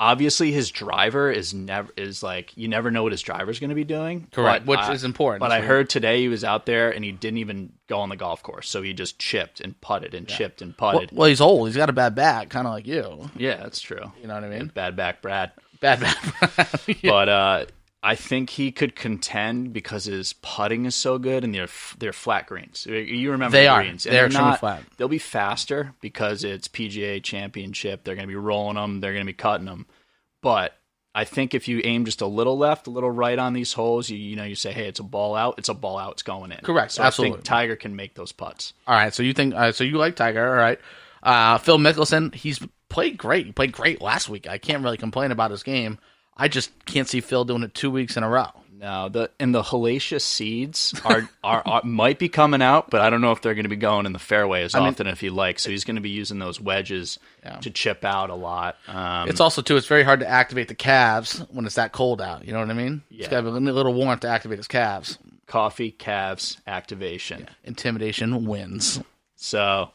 obviously 0.00 0.52
his 0.52 0.70
driver 0.70 1.30
is 1.30 1.52
never 1.52 1.90
is 1.96 2.22
like 2.22 2.56
you 2.56 2.68
never 2.68 2.90
know 2.90 3.02
what 3.02 3.12
his 3.12 3.20
driver's 3.22 3.58
going 3.58 3.70
to 3.70 3.74
be 3.74 3.84
doing 3.84 4.28
Correct, 4.32 4.64
but 4.64 4.70
which 4.78 4.80
I- 4.88 4.92
is 4.92 5.04
important. 5.04 5.40
but 5.40 5.48
That's 5.48 5.62
i 5.62 5.66
heard 5.66 5.90
today 5.90 6.20
he 6.20 6.28
was 6.28 6.44
out 6.44 6.66
there 6.66 6.90
and 6.90 7.04
he 7.04 7.10
didn't 7.12 7.38
even 7.38 7.72
go 7.88 7.98
on 7.98 8.08
the 8.08 8.16
golf 8.16 8.42
course 8.42 8.68
so 8.68 8.80
he 8.82 8.92
just 8.92 9.18
chipped 9.18 9.60
and 9.60 9.78
putted 9.80 10.14
and 10.14 10.28
chipped 10.28 10.62
and 10.62 10.76
putted 10.76 11.10
well, 11.12 11.28
he's 11.28 11.40
old. 11.40 11.68
He's 11.68 11.76
got 11.76 11.90
a 11.90 11.92
bad 11.92 12.14
back, 12.14 12.48
kind 12.48 12.66
of 12.66 12.72
like 12.72 12.86
you. 12.86 13.30
yeah 13.36 13.56
that's 13.56 13.80
true 13.80 14.12
You 14.22 14.28
know 14.28 14.34
what 14.34 14.44
I 14.44 14.48
mean? 14.48 14.70
bad 14.74 14.94
back 14.96 15.20
brad 15.22 15.52
Bad 15.80 16.00
back. 16.00 16.80
Yeah. 16.88 17.10
but 17.10 17.28
uh 17.28 17.64
I 18.00 18.14
think 18.14 18.50
he 18.50 18.70
could 18.70 18.94
contend 18.94 19.72
because 19.72 20.04
his 20.04 20.32
putting 20.32 20.86
is 20.86 20.94
so 20.94 21.18
good 21.18 21.42
and 21.42 21.52
they're 21.52 21.64
f- 21.64 21.96
they're 21.98 22.12
flat 22.12 22.46
greens. 22.46 22.86
You 22.86 23.32
remember 23.32 23.56
They 23.56 23.64
the 23.64 23.68
are. 23.70 23.82
greens? 23.82 24.06
And 24.06 24.14
They're 24.14 24.26
extremely 24.26 24.50
not, 24.52 24.60
flat. 24.60 24.84
They'll 24.96 25.08
be 25.08 25.18
faster 25.18 25.94
because 26.00 26.44
it's 26.44 26.68
PGA 26.68 27.20
Championship. 27.20 28.04
They're 28.04 28.14
going 28.14 28.28
to 28.28 28.32
be 28.32 28.36
rolling 28.36 28.76
them. 28.76 29.00
They're 29.00 29.12
going 29.14 29.24
to 29.24 29.30
be 29.30 29.32
cutting 29.36 29.66
them. 29.66 29.84
But 30.40 30.74
I 31.14 31.24
think 31.24 31.54
if 31.54 31.66
you 31.66 31.80
aim 31.84 32.04
just 32.04 32.20
a 32.20 32.26
little 32.26 32.56
left, 32.56 32.86
a 32.86 32.90
little 32.90 33.10
right 33.10 33.38
on 33.38 33.52
these 33.52 33.72
holes, 33.72 34.08
you 34.08 34.16
you 34.16 34.36
know 34.36 34.44
you 34.44 34.54
say, 34.54 34.72
hey, 34.72 34.86
it's 34.86 35.00
a 35.00 35.04
ball 35.04 35.34
out. 35.34 35.56
It's 35.58 35.68
a 35.68 35.74
ball 35.74 35.98
out. 35.98 36.12
It's 36.12 36.22
going 36.22 36.52
in. 36.52 36.58
Correct. 36.58 36.92
So 36.92 37.02
I 37.02 37.06
Absolutely. 37.06 37.38
think 37.38 37.44
Tiger 37.44 37.76
can 37.76 37.96
make 37.96 38.14
those 38.14 38.32
putts. 38.32 38.72
All 38.86 38.94
right, 38.94 39.12
so 39.12 39.22
you 39.22 39.32
think 39.32 39.54
uh, 39.54 39.72
so? 39.72 39.84
You 39.84 39.98
like 39.98 40.16
Tiger? 40.16 40.48
All 40.48 40.54
right. 40.54 40.78
Uh, 41.22 41.58
Phil 41.58 41.78
Mickelson, 41.78 42.32
he's 42.34 42.60
played 42.88 43.18
great. 43.18 43.46
He 43.46 43.52
played 43.52 43.72
great 43.72 44.00
last 44.00 44.28
week. 44.28 44.48
I 44.48 44.58
can't 44.58 44.84
really 44.84 44.96
complain 44.96 45.32
about 45.32 45.50
his 45.50 45.62
game. 45.64 45.98
I 46.36 46.46
just 46.46 46.70
can't 46.84 47.08
see 47.08 47.20
Phil 47.20 47.44
doing 47.44 47.64
it 47.64 47.74
two 47.74 47.90
weeks 47.90 48.16
in 48.16 48.22
a 48.22 48.28
row. 48.28 48.50
No, 48.80 49.08
the 49.08 49.30
and 49.40 49.52
the 49.52 49.62
hellacious 49.62 50.20
seeds 50.22 50.94
are, 51.04 51.28
are, 51.42 51.62
are 51.66 51.82
might 51.84 52.20
be 52.20 52.28
coming 52.28 52.62
out, 52.62 52.90
but 52.90 53.00
I 53.00 53.10
don't 53.10 53.20
know 53.20 53.32
if 53.32 53.42
they're 53.42 53.54
going 53.54 53.64
to 53.64 53.68
be 53.68 53.74
going 53.76 54.06
in 54.06 54.12
the 54.12 54.20
fairway 54.20 54.62
as 54.62 54.74
mean- 54.74 54.84
often 54.84 55.08
if 55.08 55.20
he 55.20 55.30
likes. 55.30 55.64
So 55.64 55.70
he's 55.70 55.82
going 55.84 55.96
to 55.96 56.00
be 56.02 56.10
using 56.10 56.38
those 56.38 56.60
wedges 56.60 57.18
Yeah. 57.42 57.56
to 57.56 57.70
chip 57.70 58.04
out 58.04 58.30
a 58.30 58.36
lot. 58.36 58.76
Um, 58.86 59.28
It's 59.28 59.40
also 59.40 59.62
too. 59.62 59.76
It's 59.76 59.86
very 59.88 60.04
hard 60.04 60.20
to 60.20 60.28
activate 60.28 60.68
the 60.68 60.76
calves 60.76 61.40
when 61.50 61.66
it's 61.66 61.74
that 61.74 61.90
cold 61.92 62.22
out. 62.22 62.44
You 62.46 62.52
know 62.52 62.60
what 62.60 62.70
I 62.70 62.74
mean? 62.74 63.02
It's 63.10 63.22
Yeah. 63.22 63.30
got 63.30 63.40
to 63.40 63.60
be 63.60 63.68
a 63.68 63.72
little 63.72 63.94
warmth 63.94 64.20
to 64.20 64.28
activate 64.28 64.58
his 64.58 64.68
calves. 64.68 65.18
coffee, 65.46 65.90
calves, 65.90 66.58
activation. 66.66 67.48
Intimidation 67.64 68.44
wins. 68.46 69.00
So 69.34 69.90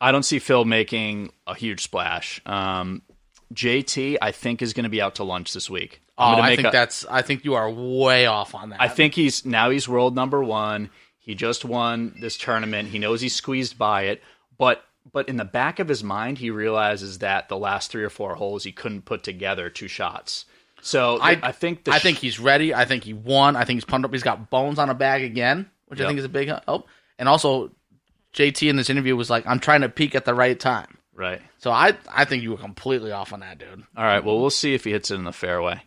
I 0.00 0.12
don't 0.12 0.24
see 0.24 0.38
Phil 0.38 0.64
making 0.66 1.32
a 1.46 1.54
huge 1.54 1.82
splash. 1.82 2.40
Um, 2.46 3.02
JT, 3.54 4.18
I 4.20 4.30
think, 4.30 4.60
is 4.62 4.72
going 4.74 4.84
to 4.84 4.90
be 4.90 5.00
out 5.00 5.14
to 5.16 5.24
lunch 5.24 5.52
this 5.54 5.70
week. 5.70 6.02
Oh, 6.18 6.40
I 6.40 6.56
think 6.56 6.68
a- 6.68 6.70
that's. 6.72 7.06
I 7.08 7.22
think 7.22 7.44
you 7.44 7.54
are 7.54 7.70
way 7.70 8.26
off 8.26 8.54
on 8.54 8.70
that. 8.70 8.80
I 8.80 8.88
think 8.88 9.14
he's 9.14 9.44
now 9.44 9.70
he's 9.70 9.88
world 9.88 10.14
number 10.14 10.42
one. 10.42 10.90
He 11.18 11.34
just 11.34 11.64
won 11.64 12.16
this 12.20 12.36
tournament. 12.36 12.88
He 12.88 12.98
knows 12.98 13.20
he's 13.20 13.34
squeezed 13.34 13.78
by 13.78 14.02
it, 14.04 14.22
but 14.56 14.82
but 15.12 15.28
in 15.28 15.36
the 15.36 15.44
back 15.44 15.78
of 15.78 15.88
his 15.88 16.02
mind, 16.02 16.38
he 16.38 16.50
realizes 16.50 17.18
that 17.18 17.48
the 17.48 17.56
last 17.56 17.90
three 17.90 18.02
or 18.04 18.10
four 18.10 18.34
holes 18.34 18.64
he 18.64 18.72
couldn't 18.72 19.04
put 19.04 19.22
together 19.22 19.70
two 19.70 19.88
shots. 19.88 20.44
So 20.80 21.18
I 21.20 21.38
I, 21.42 21.52
think 21.52 21.84
the 21.84 21.92
I 21.92 21.98
sh- 21.98 22.02
think 22.02 22.18
he's 22.18 22.38
ready. 22.38 22.74
I 22.74 22.84
think 22.84 23.04
he 23.04 23.12
won. 23.12 23.56
I 23.56 23.64
think 23.64 23.78
he's 23.78 23.84
pumped 23.84 24.04
up. 24.04 24.12
He's 24.12 24.22
got 24.22 24.50
bones 24.50 24.78
on 24.78 24.90
a 24.90 24.94
bag 24.94 25.22
again, 25.22 25.70
which 25.86 26.00
I 26.00 26.06
think 26.06 26.18
is 26.18 26.24
a 26.24 26.28
big 26.28 26.48
help. 26.48 26.88
And 27.18 27.28
also, 27.28 27.72
JT 28.34 28.68
in 28.68 28.76
this 28.76 28.90
interview 28.90 29.16
was 29.16 29.28
like, 29.30 29.46
"I'm 29.46 29.60
trying 29.60 29.80
to 29.82 29.88
peak 29.88 30.14
at 30.14 30.24
the 30.24 30.34
right 30.34 30.58
time." 30.58 30.98
right. 31.14 31.42
So 31.58 31.70
I 31.72 31.94
I 32.10 32.24
think 32.24 32.42
you 32.42 32.52
were 32.52 32.56
completely 32.58 33.10
off 33.12 33.32
on 33.32 33.40
that, 33.40 33.58
dude. 33.58 33.84
All 33.96 34.04
right. 34.04 34.24
Well, 34.24 34.38
we'll 34.40 34.50
see 34.50 34.74
if 34.74 34.84
he 34.84 34.92
hits 34.92 35.10
it 35.10 35.16
in 35.16 35.24
the 35.24 35.32
fairway. 35.32 35.82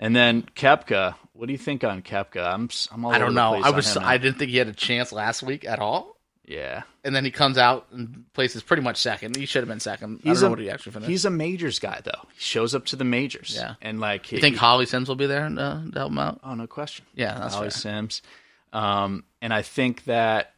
And 0.00 0.16
then 0.16 0.42
Koepka, 0.56 1.14
what 1.34 1.46
do 1.46 1.52
you 1.52 1.58
think 1.58 1.84
on 1.84 2.02
Koepka? 2.02 2.44
I'm 2.44 2.68
I'm 2.90 3.04
all 3.04 3.12
I 3.12 3.18
don't 3.18 3.34
know. 3.34 3.54
I 3.54 3.70
was 3.70 3.96
I 3.96 4.16
didn't 4.18 4.38
think 4.38 4.50
he 4.50 4.56
had 4.56 4.66
a 4.68 4.72
chance 4.72 5.12
last 5.12 5.42
week 5.42 5.64
at 5.64 5.78
all. 5.78 6.16
yeah. 6.44 6.82
And 7.04 7.14
then 7.16 7.24
he 7.24 7.30
comes 7.30 7.56
out 7.56 7.86
and 7.92 8.24
places 8.34 8.62
pretty 8.62 8.82
much 8.82 8.96
second. 8.98 9.34
He 9.36 9.46
should 9.46 9.60
have 9.62 9.68
been 9.68 9.80
second. 9.80 10.20
I 10.24 10.28
He's 10.30 10.40
don't 10.40 10.42
know 10.42 10.46
a 10.48 10.50
what 10.50 10.58
he 10.58 10.70
actually 10.70 10.92
finished. 10.92 11.08
he's 11.10 11.24
a 11.24 11.30
majors 11.30 11.78
guy 11.78 12.00
though. 12.02 12.26
He 12.34 12.40
shows 12.40 12.74
up 12.74 12.84
to 12.86 12.96
the 12.96 13.04
majors. 13.04 13.54
Yeah. 13.54 13.74
And 13.80 14.00
like 14.00 14.32
you 14.32 14.38
think 14.40 14.56
Holly 14.56 14.86
Sims 14.86 15.08
will 15.08 15.16
be 15.16 15.26
there 15.26 15.44
uh, 15.46 15.48
to 15.48 15.90
help 15.94 16.10
him 16.12 16.18
out? 16.18 16.40
Oh, 16.44 16.54
no 16.54 16.66
question. 16.66 17.04
Yeah, 17.14 17.38
that's 17.38 17.54
Ollie 17.54 17.64
fair. 17.66 17.70
Sims. 17.70 18.22
Um, 18.72 19.24
and 19.42 19.52
I 19.54 19.62
think 19.62 20.04
that 20.04 20.54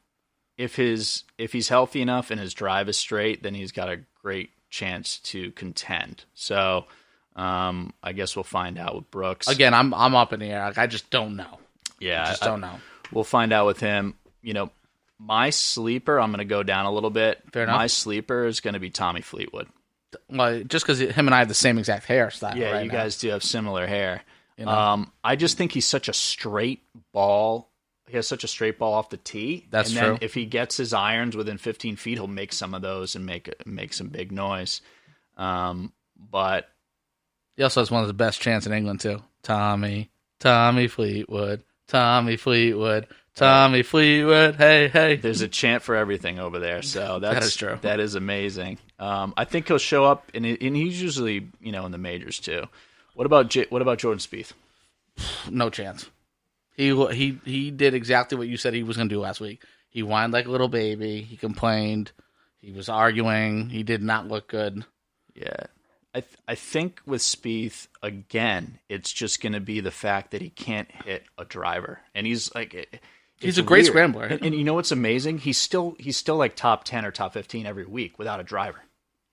if 0.59 0.77
his 0.77 1.25
if 1.39 1.53
he's 1.53 1.69
healthy 1.69 2.01
enough 2.03 2.31
and 2.31 2.41
his 2.41 2.55
drive 2.55 2.89
is 2.89 2.97
straight, 2.97 3.43
then 3.43 3.55
he's 3.55 3.73
got 3.73 3.89
a 3.89 4.01
great 4.23 4.51
chance 4.71 5.19
to 5.19 5.51
contend. 5.53 6.25
So 6.35 6.87
um, 7.37 7.93
I 8.03 8.13
guess 8.13 8.37
we'll 8.37 8.45
find 8.45 8.79
out 8.79 8.95
with 8.95 9.11
Brooks. 9.11 9.49
Again, 9.49 9.75
I'm 9.75 9.95
I'm 9.95 10.15
up 10.15 10.33
in 10.33 10.41
the 10.41 10.47
air. 10.47 10.65
Like 10.65 10.79
I 10.79 10.87
just 10.87 11.11
don't 11.11 11.37
know. 11.37 11.59
yeah, 12.01 12.25
I 12.25 12.27
just 12.31 12.43
I- 12.43 12.47
don't 12.47 12.61
know. 12.61 12.79
We'll 13.11 13.25
find 13.25 13.53
out 13.53 13.67
with 13.67 13.79
him. 13.79 14.15
You 14.43 14.55
know, 14.55 14.71
my 15.19 15.51
sleeper. 15.51 16.19
I'm 16.19 16.31
going 16.31 16.39
to 16.39 16.45
go 16.45 16.63
down 16.63 16.87
a 16.87 16.93
little 16.93 17.11
bit. 17.11 17.43
Fair 17.53 17.65
enough. 17.65 17.77
My 17.77 17.87
sleeper 17.87 18.47
is 18.47 18.61
going 18.61 18.75
to 18.75 18.81
be 18.81 18.91
Tommy 18.91 19.21
Fleetwood. 19.21 19.69
Well, 20.29 20.63
just 20.65 20.85
because 20.87 20.99
him 20.99 21.27
and 21.29 21.35
I 21.35 21.39
have 21.39 21.49
the 21.49 21.55
same 21.55 21.79
exact 21.79 22.07
hairstyle. 22.07 22.57
Yeah, 22.57 22.73
right 22.73 22.85
you 22.85 22.89
now. 22.89 22.99
guys 22.99 23.19
do 23.19 23.29
have 23.29 23.43
similar 23.43 23.87
hair. 23.87 24.23
You 24.57 24.67
know? 24.67 24.73
Um, 24.73 25.13
I 25.25 25.37
just 25.37 25.57
think 25.57 25.73
he's 25.73 25.87
such 25.87 26.09
a 26.09 26.13
straight 26.13 26.83
ball. 27.13 27.71
He 28.09 28.17
has 28.17 28.29
such 28.29 28.45
a 28.45 28.49
straight 28.49 28.79
ball 28.79 28.93
off 28.93 29.09
the 29.11 29.17
tee. 29.17 29.67
That's 29.71 29.91
and 29.91 29.97
then 29.99 30.05
true. 30.05 30.19
If 30.21 30.35
he 30.35 30.45
gets 30.45 30.77
his 30.77 30.93
irons 30.93 31.37
within 31.37 31.57
15 31.57 31.97
feet, 31.97 32.19
he'll 32.19 32.27
make 32.27 32.53
some 32.53 32.75
of 32.75 32.83
those 32.83 33.15
and 33.15 33.25
make 33.25 33.51
make 33.67 33.95
some 33.95 34.09
big 34.09 34.33
noise. 34.33 34.83
Um, 35.39 35.93
but 36.31 36.69
He 37.57 37.63
also 37.63 37.81
has 37.81 37.91
one 37.91 38.03
of 38.03 38.09
the 38.09 38.15
best 38.15 38.41
chants 38.41 38.67
in 38.67 38.73
England 38.73 39.01
too. 39.01 39.23
Tommy, 39.43 40.11
Tommy 40.41 40.89
Fleetwood, 40.89 41.63
Tommy 41.89 42.37
Fleetwood, 42.37 43.07
Tommy 43.35 43.83
Fleetwood. 43.83 44.57
Hey, 44.57 44.89
hey. 44.89 45.17
there's 45.17 45.41
a 45.41 45.49
chant 45.49 45.83
for 45.83 45.95
everything 45.97 46.39
over 46.39 46.59
there. 46.59 46.83
So 46.83 47.19
that's 47.19 47.47
is 47.47 47.57
true. 47.57 47.79
That 47.83 48.01
is 48.01 48.15
amazing. 48.15 48.79
Um, 48.99 49.35
I 49.37 49.45
think 49.45 49.69
he'll 49.69 49.79
show 49.79 50.05
up, 50.05 50.31
and, 50.35 50.45
and 50.45 50.77
he's 50.77 51.01
usually 51.01 51.49
you 51.61 51.73
know 51.73 51.87
in 51.87 51.93
the 51.93 51.99
majors 51.99 52.39
too. 52.39 52.65
What 53.15 53.27
about 53.27 53.49
J- 53.49 53.67
what 53.69 53.83
about 53.83 53.99
Jordan 53.99 54.21
Spieth? 54.21 54.53
no 55.51 55.71
chance. 55.71 56.09
He 56.77 56.95
he 57.13 57.39
he 57.45 57.71
did 57.71 57.95
exactly 57.95 58.39
what 58.39 58.49
you 58.49 58.57
said 58.57 58.75
he 58.75 58.83
was 58.83 58.97
going 58.97 59.09
to 59.09 59.15
do 59.15 59.21
last 59.21 59.41
week. 59.41 59.63
He 59.91 60.01
whined 60.01 60.33
like 60.33 60.47
a 60.47 60.51
little 60.51 60.69
baby. 60.69 61.21
He 61.23 61.37
complained. 61.37 62.13
He 62.61 62.73
was 62.73 62.89
arguing. 62.89 63.69
He 63.69 63.83
did 63.83 64.03
not 64.03 64.29
look 64.29 64.49
good. 64.49 64.85
Yeah. 65.35 65.67
I 66.15 66.21
th- 66.21 66.37
I 66.47 66.55
think 66.55 67.01
with 67.07 67.23
Spieth 67.23 67.89
again, 68.03 68.79
it's 68.89 69.13
just 69.13 69.41
going 69.41 69.55
to 69.55 69.61
be 69.61 69.81
the 69.81 69.91
fact 69.91 70.31
that 70.33 70.43
he 70.43 70.51
can't 70.51 70.91
hit 71.05 71.25
a 71.39 71.45
driver, 71.45 72.01
and 72.15 72.27
he's 72.27 72.55
like, 72.55 72.75
it- 72.75 73.01
He's 73.39 73.59
a 73.59 73.63
great 73.63 73.79
weird. 73.79 73.87
scrambler. 73.87 74.25
And, 74.27 74.43
and 74.45 74.55
you 74.55 74.63
know 74.63 74.75
what's 74.75 74.93
amazing? 74.93 75.39
He's 75.39 75.59
still 75.59 75.97
he's 75.99 76.17
still 76.17 76.37
like 76.37 76.55
top 76.55 76.85
ten 76.85 77.05
or 77.05 77.11
top 77.11 77.33
fifteen 77.33 77.67
every 77.67 77.85
week 77.85 78.17
without 78.17 78.39
a 78.39 78.45
driver. 78.45 78.79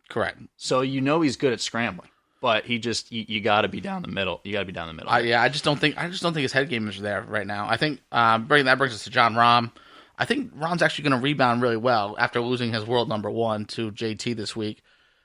Correct. 0.10 0.40
So 0.58 0.82
you 0.82 1.00
know 1.00 1.22
he's 1.22 1.36
good 1.38 1.54
at 1.54 1.62
scrambling, 1.62 2.10
but 2.42 2.66
he 2.66 2.80
just 2.80 3.12
you, 3.12 3.24
you 3.28 3.40
got 3.40 3.62
to 3.62 3.68
be 3.68 3.82
down 3.82 4.02
the 4.02 4.08
middle. 4.08 4.42
You 4.44 4.52
got 4.54 4.62
to 4.62 4.66
be 4.66 4.72
down 4.72 4.88
the 4.88 4.96
middle. 4.96 5.12
I, 5.12 5.20
yeah, 5.20 5.44
I 5.44 5.50
just 5.50 5.64
don't 5.64 5.80
think 5.80 5.96
I 5.96 6.10
just 6.10 6.24
don't 6.24 6.34
think 6.34 6.42
his 6.42 6.54
head 6.54 6.70
game 6.70 6.88
is 6.88 7.00
there 7.00 7.22
right 7.22 7.46
now. 7.46 7.68
I 7.70 7.78
think 7.78 8.02
uh, 8.12 8.40
bringing 8.40 8.66
that 8.66 8.80
brings 8.80 8.96
us 8.96 9.04
to 9.04 9.12
Jon 9.12 9.36
Rahm. 9.36 9.72
I 10.18 10.26
think 10.26 10.54
Rahm's 10.56 10.82
actually 10.82 11.08
going 11.10 11.20
to 11.22 11.24
rebound 11.24 11.62
really 11.62 11.78
well 11.78 12.16
after 12.18 12.42
losing 12.42 12.74
his 12.74 12.86
world 12.86 13.10
number 13.10 13.30
one 13.30 13.66
to 13.66 13.92
JT 13.92 14.36
this 14.36 14.56
week. 14.56 14.82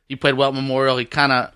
He 0.09 0.17
played 0.17 0.35
well 0.35 0.51
at 0.51 0.55
Memorial. 0.55 0.97
He 0.97 1.05
kind 1.05 1.33
of 1.33 1.53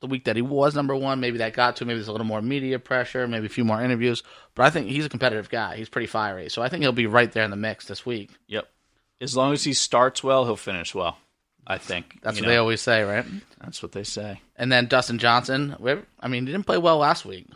the 0.00 0.06
week 0.06 0.24
that 0.24 0.36
he 0.36 0.42
was 0.42 0.74
number 0.74 0.96
one, 0.96 1.20
maybe 1.20 1.38
that 1.38 1.52
got 1.52 1.76
to 1.76 1.84
him. 1.84 1.88
maybe 1.88 1.98
there's 1.98 2.08
a 2.08 2.12
little 2.12 2.26
more 2.26 2.40
media 2.40 2.78
pressure, 2.78 3.28
maybe 3.28 3.46
a 3.46 3.50
few 3.50 3.64
more 3.64 3.82
interviews. 3.82 4.22
But 4.54 4.64
I 4.66 4.70
think 4.70 4.88
he's 4.88 5.04
a 5.04 5.10
competitive 5.10 5.50
guy. 5.50 5.76
He's 5.76 5.88
pretty 5.90 6.06
fiery, 6.06 6.48
so 6.48 6.62
I 6.62 6.68
think 6.68 6.82
he'll 6.82 6.92
be 6.92 7.06
right 7.06 7.30
there 7.30 7.44
in 7.44 7.50
the 7.50 7.56
mix 7.56 7.86
this 7.86 8.04
week. 8.04 8.30
yep. 8.46 8.68
As 9.22 9.36
long 9.36 9.52
as 9.52 9.62
he 9.62 9.74
starts 9.74 10.24
well, 10.24 10.46
he'll 10.46 10.56
finish 10.56 10.94
well. 10.94 11.18
I 11.66 11.76
think 11.76 12.20
That's 12.22 12.38
what 12.38 12.44
know, 12.44 12.48
they 12.48 12.56
always 12.56 12.80
say, 12.80 13.02
right? 13.02 13.26
That's 13.60 13.82
what 13.82 13.92
they 13.92 14.02
say. 14.02 14.40
And 14.56 14.72
then 14.72 14.86
Dustin 14.86 15.18
Johnson. 15.18 15.76
I 16.18 16.28
mean, 16.28 16.46
he 16.46 16.52
didn't 16.52 16.64
play 16.64 16.78
well 16.78 16.96
last 16.96 17.26
week. 17.26 17.46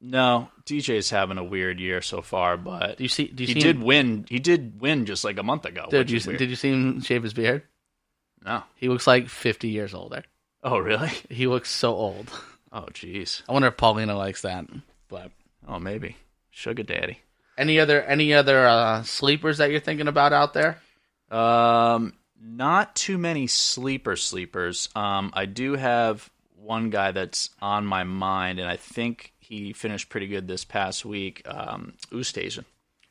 No, 0.00 0.48
DJ's 0.64 1.10
having 1.10 1.36
a 1.36 1.44
weird 1.44 1.80
year 1.80 2.00
so 2.00 2.22
far, 2.22 2.56
but 2.56 2.96
Do 2.96 3.02
you 3.02 3.08
see? 3.08 3.26
Do 3.26 3.42
you 3.42 3.48
he 3.48 3.54
see 3.54 3.60
did 3.60 3.76
Him, 3.76 3.82
win. 3.82 4.24
He 4.28 4.38
did 4.38 4.80
win 4.80 5.04
just 5.04 5.24
like 5.24 5.38
a 5.38 5.42
month 5.42 5.66
ago. 5.66 5.88
did 5.90 5.98
which 5.98 6.10
you 6.12 6.16
is 6.18 6.26
weird. 6.26 6.38
did 6.38 6.48
you 6.48 6.56
see 6.56 6.70
him 6.70 7.00
shave 7.02 7.22
his 7.22 7.34
beard? 7.34 7.64
No. 8.44 8.62
He 8.76 8.88
looks 8.88 9.06
like 9.06 9.28
50 9.28 9.68
years 9.68 9.94
older. 9.94 10.22
Oh, 10.62 10.78
really? 10.78 11.10
He 11.28 11.46
looks 11.46 11.70
so 11.70 11.94
old. 11.94 12.30
Oh, 12.72 12.86
jeez. 12.92 13.42
I 13.48 13.52
wonder 13.52 13.68
if 13.68 13.76
Paulina 13.76 14.16
likes 14.16 14.42
that. 14.42 14.66
But 15.08 15.30
Oh, 15.66 15.78
maybe. 15.78 16.16
Sugar 16.50 16.82
daddy. 16.82 17.18
any 17.58 17.78
other 17.80 18.02
any 18.02 18.32
other 18.32 18.66
uh, 18.66 19.02
sleepers 19.02 19.58
that 19.58 19.70
you're 19.70 19.80
thinking 19.80 20.08
about 20.08 20.32
out 20.32 20.54
there? 20.54 20.78
Um, 21.30 22.14
not 22.40 22.94
too 22.96 23.18
many 23.18 23.46
sleeper 23.46 24.16
sleepers. 24.16 24.88
Um, 24.94 25.30
I 25.34 25.46
do 25.46 25.74
have 25.76 26.28
one 26.56 26.90
guy 26.90 27.12
that's 27.12 27.50
on 27.60 27.84
my 27.86 28.04
mind, 28.04 28.58
and 28.58 28.68
I 28.68 28.76
think 28.76 29.32
he 29.38 29.72
finished 29.72 30.08
pretty 30.08 30.26
good 30.26 30.46
this 30.48 30.64
past 30.64 31.04
week. 31.04 31.42
Um, 31.46 31.94
Oosthuizen. 32.12 32.64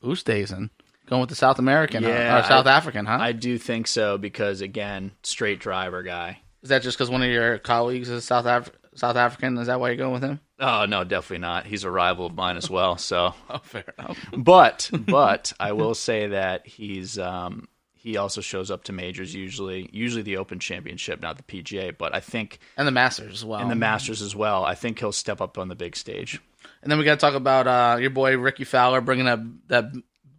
Oosthuizen 0.03 0.69
going 1.09 1.21
with 1.21 1.29
the 1.29 1.35
South 1.35 1.59
American 1.59 2.03
Yeah, 2.03 2.39
or 2.39 2.43
South 2.43 2.65
I- 2.67 2.71
African, 2.77 3.05
huh? 3.05 3.17
I 3.19 3.31
do 3.31 3.57
think 3.57 3.87
so 3.87 4.17
because 4.17 4.61
again, 4.61 5.11
straight 5.23 5.59
driver 5.59 6.03
guy. 6.03 6.39
Is 6.61 6.69
that 6.69 6.81
just 6.83 6.97
because 6.97 7.09
one 7.09 7.23
of 7.23 7.29
your 7.29 7.57
colleagues 7.57 8.09
is 8.09 8.23
South 8.25 8.45
Af- 8.45 8.71
South 8.95 9.15
African? 9.15 9.57
Is 9.57 9.67
that 9.67 9.79
why 9.79 9.89
you're 9.89 9.97
going 9.97 10.13
with 10.13 10.23
him? 10.23 10.39
Oh 10.59 10.85
no, 10.85 11.03
definitely 11.03 11.37
not. 11.39 11.65
He's 11.65 11.83
a 11.85 11.91
rival 11.91 12.25
of 12.25 12.35
mine 12.35 12.57
as 12.57 12.69
well. 12.69 12.97
So, 12.97 13.33
Oh, 13.49 13.59
fair 13.63 13.85
enough. 13.97 14.17
but 14.37 14.89
but 15.07 15.53
I 15.59 15.71
will 15.71 15.95
say 15.95 16.27
that 16.27 16.67
he's 16.67 17.17
um, 17.17 17.67
he 17.93 18.17
also 18.17 18.41
shows 18.41 18.69
up 18.71 18.83
to 18.85 18.93
majors 18.93 19.33
usually, 19.33 19.89
usually 19.93 20.21
the 20.21 20.37
Open 20.37 20.59
Championship, 20.59 21.21
not 21.21 21.37
the 21.37 21.43
PGA. 21.43 21.97
But 21.97 22.13
I 22.15 22.19
think 22.19 22.59
And 22.77 22.87
the 22.87 22.91
Masters 22.91 23.33
as 23.33 23.45
well. 23.45 23.59
and 23.61 23.71
the 23.71 23.75
Masters 23.75 24.21
as 24.21 24.35
well. 24.35 24.63
I 24.65 24.75
think 24.75 24.99
he'll 24.99 25.11
step 25.11 25.41
up 25.41 25.57
on 25.57 25.67
the 25.69 25.75
big 25.75 25.95
stage. 25.95 26.39
And 26.81 26.89
then 26.91 26.97
we 26.99 27.03
got 27.05 27.15
to 27.19 27.25
talk 27.25 27.35
about 27.35 27.67
uh, 27.67 27.97
your 27.99 28.09
boy 28.09 28.37
Rickie 28.37 28.63
Fowler 28.65 29.01
bringing 29.01 29.27
up 29.27 29.39
that 29.67 29.85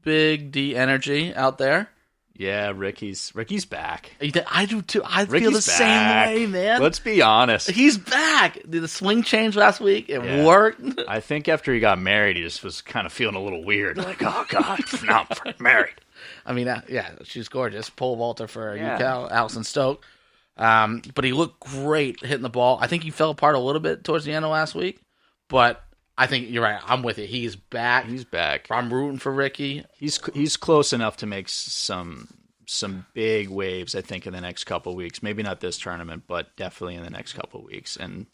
big 0.03 0.53
D 0.53 0.77
energy 0.77 1.35
out 1.35 1.59
there. 1.59 1.89
Yeah, 2.37 2.73
Ricky's 2.75 3.33
Ricky's 3.35 3.67
back. 3.67 4.13
I 4.21 4.65
do 4.65 4.81
too. 4.81 5.03
I 5.05 5.25
Ricky's 5.25 5.41
feel 5.41 5.51
the 5.51 5.57
back. 5.59 6.29
same 6.29 6.35
way, 6.35 6.47
man. 6.47 6.81
Let's 6.81 6.99
be 6.99 7.21
honest. 7.21 7.71
He's 7.71 7.99
back. 7.99 8.55
Did 8.69 8.83
the 8.83 8.89
swing 8.89 9.23
change 9.23 9.57
last 9.57 9.79
week? 9.79 10.09
It 10.09 10.25
Yeah. 10.25 10.47
worked. 10.47 11.01
I 11.07 11.21
think 11.21 11.49
after 11.49 11.75
he 11.75 11.81
got 11.81 11.99
married, 11.99 12.37
he 12.39 12.43
just 12.43 12.65
was 12.65 12.81
kind 12.81 13.07
of 13.07 13.13
feeling 13.13 13.35
a 13.35 13.43
little 13.43 13.63
weird. 13.63 13.99
Like, 14.11 14.23
oh 14.23 14.47
god, 14.49 14.81
now 15.05 15.27
I'm 15.45 15.55
married. 15.61 15.95
I 16.47 16.55
mean, 16.55 16.69
uh, 16.69 16.81
yeah, 16.89 17.11
she's 17.25 17.49
gorgeous. 17.51 17.91
Pole 17.91 18.17
vaulter 18.17 18.47
for 18.49 18.75
Yeah. 18.75 18.95
UK, 18.95 19.31
Allison 19.31 19.63
Stokke. 19.65 20.03
Um, 20.57 21.03
but 21.15 21.25
he 21.25 21.33
looked 21.33 21.61
great 21.61 22.21
hitting 22.25 22.43
the 22.43 22.49
ball. 22.51 22.79
I 22.81 22.87
think 22.87 23.03
he 23.03 23.11
fell 23.11 23.31
apart 23.31 23.55
a 23.55 23.59
little 23.59 23.81
bit 23.81 24.03
towards 24.05 24.25
the 24.25 24.33
end 24.33 24.45
of 24.47 24.51
last 24.51 24.75
week, 24.75 25.01
but 25.49 25.83
I 26.21 26.27
think 26.27 26.51
you're 26.51 26.63
right. 26.63 26.79
I'm 26.85 27.03
with 27.03 27.19
it. 27.19 27.31
He's 27.31 27.57
back. 27.57 28.05
He's 28.05 28.27
back. 28.27 28.67
I'm 28.71 28.93
rooting 28.93 29.19
for 29.19 29.33
Ricky. 29.33 29.87
He's 29.95 30.21
he's 30.35 30.59
close 30.59 30.93
enough 30.93 31.17
to 31.19 31.27
make 31.27 31.49
some 31.49 32.29
some 32.67 33.07
big 33.15 33.49
waves. 33.49 33.95
I 33.95 34.03
think 34.03 34.27
in 34.27 34.35
the 34.35 34.41
next 34.43 34.65
couple 34.65 34.95
weeks. 34.95 35.23
Maybe 35.23 35.43
not 35.43 35.61
this 35.61 35.79
tournament, 35.79 36.25
but 36.27 36.55
definitely 36.57 36.97
in 36.97 37.05
the 37.05 37.11
next 37.11 37.33
couple 37.33 37.63
weeks. 37.63 37.97
And 37.97 38.27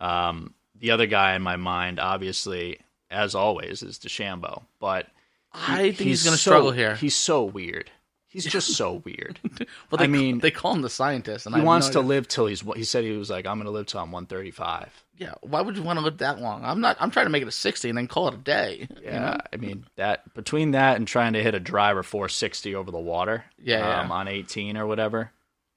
um, 0.00 0.54
the 0.74 0.90
other 0.90 1.06
guy 1.06 1.36
in 1.36 1.42
my 1.42 1.54
mind, 1.54 2.00
obviously, 2.00 2.80
as 3.12 3.36
always, 3.36 3.84
is 3.84 4.00
DeChambeau. 4.00 4.64
But 4.80 5.06
I 5.54 5.92
think 5.92 5.98
he's, 5.98 6.24
going 6.24 6.34
to 6.34 6.42
so- 6.42 6.50
struggle 6.50 6.72
here. 6.72 6.96
He's 6.96 7.14
so 7.14 7.44
weird. 7.44 7.92
He's 8.30 8.44
just 8.46 8.74
so 8.76 9.02
weird. 9.04 9.38
Well, 9.90 9.98
they, 9.98 10.04
I 10.04 10.06
mean- 10.06 10.38
they 10.38 10.50
call 10.52 10.72
him 10.72 10.82
the 10.82 10.88
scientist, 10.90 11.46
and 11.46 11.54
He 11.54 11.60
have 11.60 11.66
wants 11.66 11.88
no 11.88 11.92
to 11.94 11.98
idea- 11.98 12.08
live 12.08 12.28
till 12.28 12.46
he's. 12.46 12.60
He 12.76 12.84
said 12.84 13.02
he 13.04 13.10
was 13.16 13.28
like, 13.28 13.44
I'm 13.46 13.56
going 13.58 13.66
to 13.66 13.72
live 13.72 13.86
till 13.86 14.00
I'm 14.00 14.12
135. 14.12 15.04
Yeah, 15.16 15.34
why 15.42 15.60
would 15.60 15.76
you 15.76 15.82
want 15.82 15.98
to 15.98 16.04
live 16.04 16.18
that 16.18 16.40
long? 16.40 16.64
I'm 16.64 16.80
not. 16.80 16.96
I'm 17.00 17.10
trying 17.10 17.26
to 17.26 17.30
make 17.30 17.42
it 17.42 17.48
a 17.48 17.52
60 17.52 17.88
and 17.88 17.98
then 17.98 18.06
call 18.06 18.28
it 18.28 18.34
a 18.34 18.38
day. 18.38 18.86
you 18.88 19.02
Yeah, 19.02 19.18
know? 19.32 19.38
I 19.52 19.56
mean 19.56 19.84
that 19.96 20.32
between 20.34 20.70
that 20.70 20.96
and 20.96 21.06
trying 21.08 21.32
to 21.34 21.42
hit 21.42 21.54
a 21.54 21.60
driver 21.60 22.02
460 22.02 22.74
over 22.74 22.90
the 22.90 22.98
water, 22.98 23.44
Yeah, 23.62 23.78
yeah. 23.80 24.00
um, 24.02 24.12
on 24.12 24.28
18 24.28 24.76
or 24.78 24.86
whatever, 24.86 25.30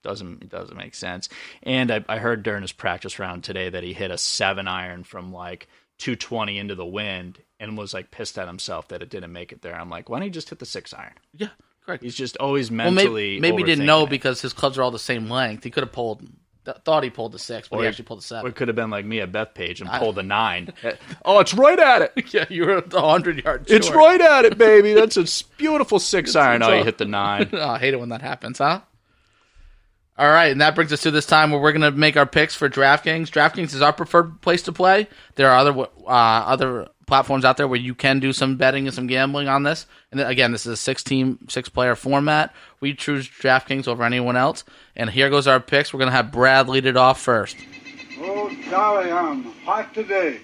doesn't 0.04 0.44
it 0.44 0.50
doesn't 0.50 0.78
make 0.78 0.96
sense. 0.96 1.28
And 1.64 1.92
I, 1.92 2.06
I 2.08 2.20
heard 2.20 2.44
during 2.44 2.62
his 2.62 2.72
practice 2.72 3.18
round 3.20 3.44
today 3.44 3.70
that 3.70 3.84
he 3.84 3.94
hit 3.94 4.12
a 4.12 4.18
seven 4.18 4.68
iron 4.68 5.04
from 5.04 5.34
like 5.34 5.68
220 6.00 6.58
into 6.60 6.76
the 6.76 6.86
wind 6.86 7.40
and 7.60 7.78
was 7.78 7.94
like 7.94 8.12
pissed 8.12 8.38
at 8.38 8.48
himself 8.48 8.88
that 8.90 9.02
it 9.02 9.10
didn't 9.10 9.34
make 9.34 9.52
it 9.52 9.62
there. 9.62 9.76
I'm 9.76 9.90
like, 9.90 10.08
why 10.10 10.20
don't 10.20 10.28
you 10.28 10.32
just 10.32 10.50
hit 10.50 10.60
the 10.60 10.66
six 10.66 10.94
iron? 10.94 11.14
Yeah, 11.34 11.50
Correct. 11.86 12.04
He's 12.04 12.16
just 12.16 12.38
always 12.38 12.72
Well, 12.72 12.92
mentally. 12.92 13.40
maybe, 13.40 13.52
maybe 13.58 13.64
he 13.64 13.76
didn't 13.76 13.86
know 13.86 14.04
it. 14.04 14.10
because 14.10 14.42
his 14.42 14.54
clubs 14.54 14.78
are 14.78 14.84
all 14.84 14.92
the 14.92 15.00
same 15.00 15.30
length. 15.30 15.64
He 15.66 15.70
could 15.70 15.84
have 15.84 15.92
pulled, 15.92 16.22
th- 16.66 16.78
thought 16.86 17.04
he 17.04 17.10
pulled 17.10 17.34
the 17.34 17.40
six, 17.40 17.68
but 17.68 17.78
Or 17.78 17.82
he 17.82 17.88
actually 17.90 18.06
pulled 18.06 18.20
the 18.20 18.24
seven. 18.24 18.50
it 18.50 18.56
could 18.56 18.70
have 18.70 18.76
been 18.76 18.90
like 18.90 19.06
me 19.06 19.20
at 19.20 19.32
Bethpage 19.34 19.82
and 19.82 19.90
pulled 19.90 20.16
the 20.16 20.24
nine. 20.42 20.74
oh, 21.26 21.40
it's 21.40 21.54
right 21.54 21.78
at 21.80 22.02
it. 22.16 22.34
yeah, 22.34 22.46
you 22.50 22.66
were 22.66 22.78
a 22.78 23.02
hundred 23.02 23.44
yards. 23.44 23.70
It's 23.70 23.90
right 23.92 24.22
at 24.22 24.46
it, 24.46 24.58
baby. 24.58 24.94
That's 24.96 25.18
a 25.18 25.26
beautiful 25.58 26.00
six 26.00 26.36
iron. 26.38 26.62
it's 26.62 26.70
Oh, 26.70 26.74
you 26.74 26.84
hit 26.86 26.98
the 27.00 27.06
nine. 27.06 27.50
Oh, 27.52 27.70
I 27.72 27.80
hate 27.80 27.94
it 27.94 28.00
when 28.00 28.10
that 28.10 28.22
happens, 28.22 28.60
huh? 28.60 28.80
All 30.16 30.30
right, 30.30 30.52
and 30.52 30.62
that 30.62 30.76
brings 30.76 30.94
us 30.94 31.02
to 31.02 31.12
this 31.12 31.26
time 31.26 31.50
where 31.50 31.60
we're 31.60 31.72
going 31.72 31.82
to 31.82 31.92
make 31.92 32.16
our 32.18 32.28
picks 32.28 32.54
for 32.54 32.70
DraftKings. 32.70 33.30
DraftKings 33.30 33.74
is 33.74 33.82
our 33.82 33.92
preferred 33.92 34.42
place 34.42 34.62
to 34.64 34.72
play. 34.72 35.08
There 35.36 35.50
are 35.50 35.58
other 35.58 35.78
uh, 35.80 36.08
other 36.08 36.88
platforms 37.06 37.46
out 37.46 37.58
there 37.58 37.68
where 37.68 37.80
you 37.80 37.94
can 37.96 38.20
do 38.20 38.34
some 38.34 38.56
betting 38.58 38.88
and 38.88 38.96
some 38.96 39.08
gambling 39.08 39.48
on 39.48 39.64
this. 39.64 39.86
And 40.12 40.20
then, 40.20 40.28
again, 40.28 40.52
this 40.52 40.66
is 40.66 40.74
a 40.74 40.78
six 40.78 41.04
team, 41.04 41.40
six 41.50 41.70
player 41.70 41.96
format. 41.96 42.54
We 42.80 42.94
choose 42.94 43.28
DraftKings 43.28 43.88
over 43.88 44.04
anyone 44.04 44.36
else. 44.36 44.64
And 44.96 45.10
here 45.10 45.30
goes 45.30 45.48
our 45.48 45.60
picks. 45.60 45.94
We're 45.94 46.00
going 46.00 46.10
to 46.12 46.16
have 46.16 46.32
Brad 46.32 46.70
lead 46.70 46.86
it 46.86 46.98
off 46.98 47.20
first. 47.22 47.58
Oh, 48.20 48.50
golly, 48.70 49.12
I'm 49.12 49.44
hot 49.66 49.94
today. 49.94 50.40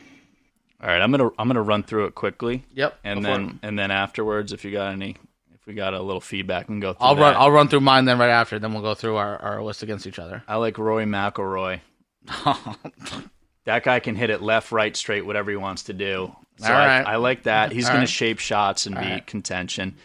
All 0.82 0.88
right, 0.88 1.02
I'm 1.02 1.12
gonna 1.12 1.30
I'm 1.38 1.48
gonna 1.50 1.62
run 1.62 1.84
through 1.84 2.06
it 2.06 2.16
quickly. 2.16 2.64
Yep, 2.74 3.00
And 3.04 3.22
go 3.22 3.34
for 3.34 3.38
then 3.38 3.60
and 3.64 3.78
then 3.78 3.92
afterwards, 3.92 4.54
if 4.54 4.64
you 4.64 4.72
got 4.72 4.94
any, 4.94 5.18
if 5.54 5.68
we 5.68 5.74
got 5.74 5.94
a 5.94 6.02
little 6.02 6.22
feedback, 6.22 6.70
we 6.70 6.74
can 6.74 6.80
go 6.80 6.94
through. 6.94 7.06
I'll 7.06 7.18
run. 7.18 7.36
I'll 7.36 7.52
run 7.52 7.68
through 7.68 7.82
mine 7.82 8.06
then 8.06 8.18
right 8.18 8.30
after. 8.30 8.60
Then 8.60 8.72
we'll 8.72 8.82
go 8.82 8.96
through 8.96 9.18
our, 9.18 9.38
our 9.40 9.62
list 9.62 9.84
against 9.84 10.08
each 10.08 10.20
other. 10.20 10.42
I 10.48 10.56
like 10.56 10.78
Rory 10.78 11.04
McIlroy. 11.06 11.82
that 13.70 13.84
guy 13.84 14.00
can 14.00 14.16
hit 14.16 14.32
it 14.32 14.42
left, 14.42 14.72
right, 14.72 14.98
straight, 14.98 15.28
whatever 15.28 15.52
he 15.52 15.58
wants 15.58 15.84
to 15.84 15.94
do. 15.94 16.36
So 16.58 16.74
All 16.74 16.74
I. 16.74 17.02
I 17.02 17.16
like 17.18 17.44
that. 17.44 17.72
He's 17.72 17.86
going 17.86 18.00
right. 18.00 18.08
to 18.08 18.12
shape 18.12 18.40
shots 18.40 18.88
and 18.88 18.96
be 18.96 19.02
right. 19.02 19.28
contention. 19.28 19.96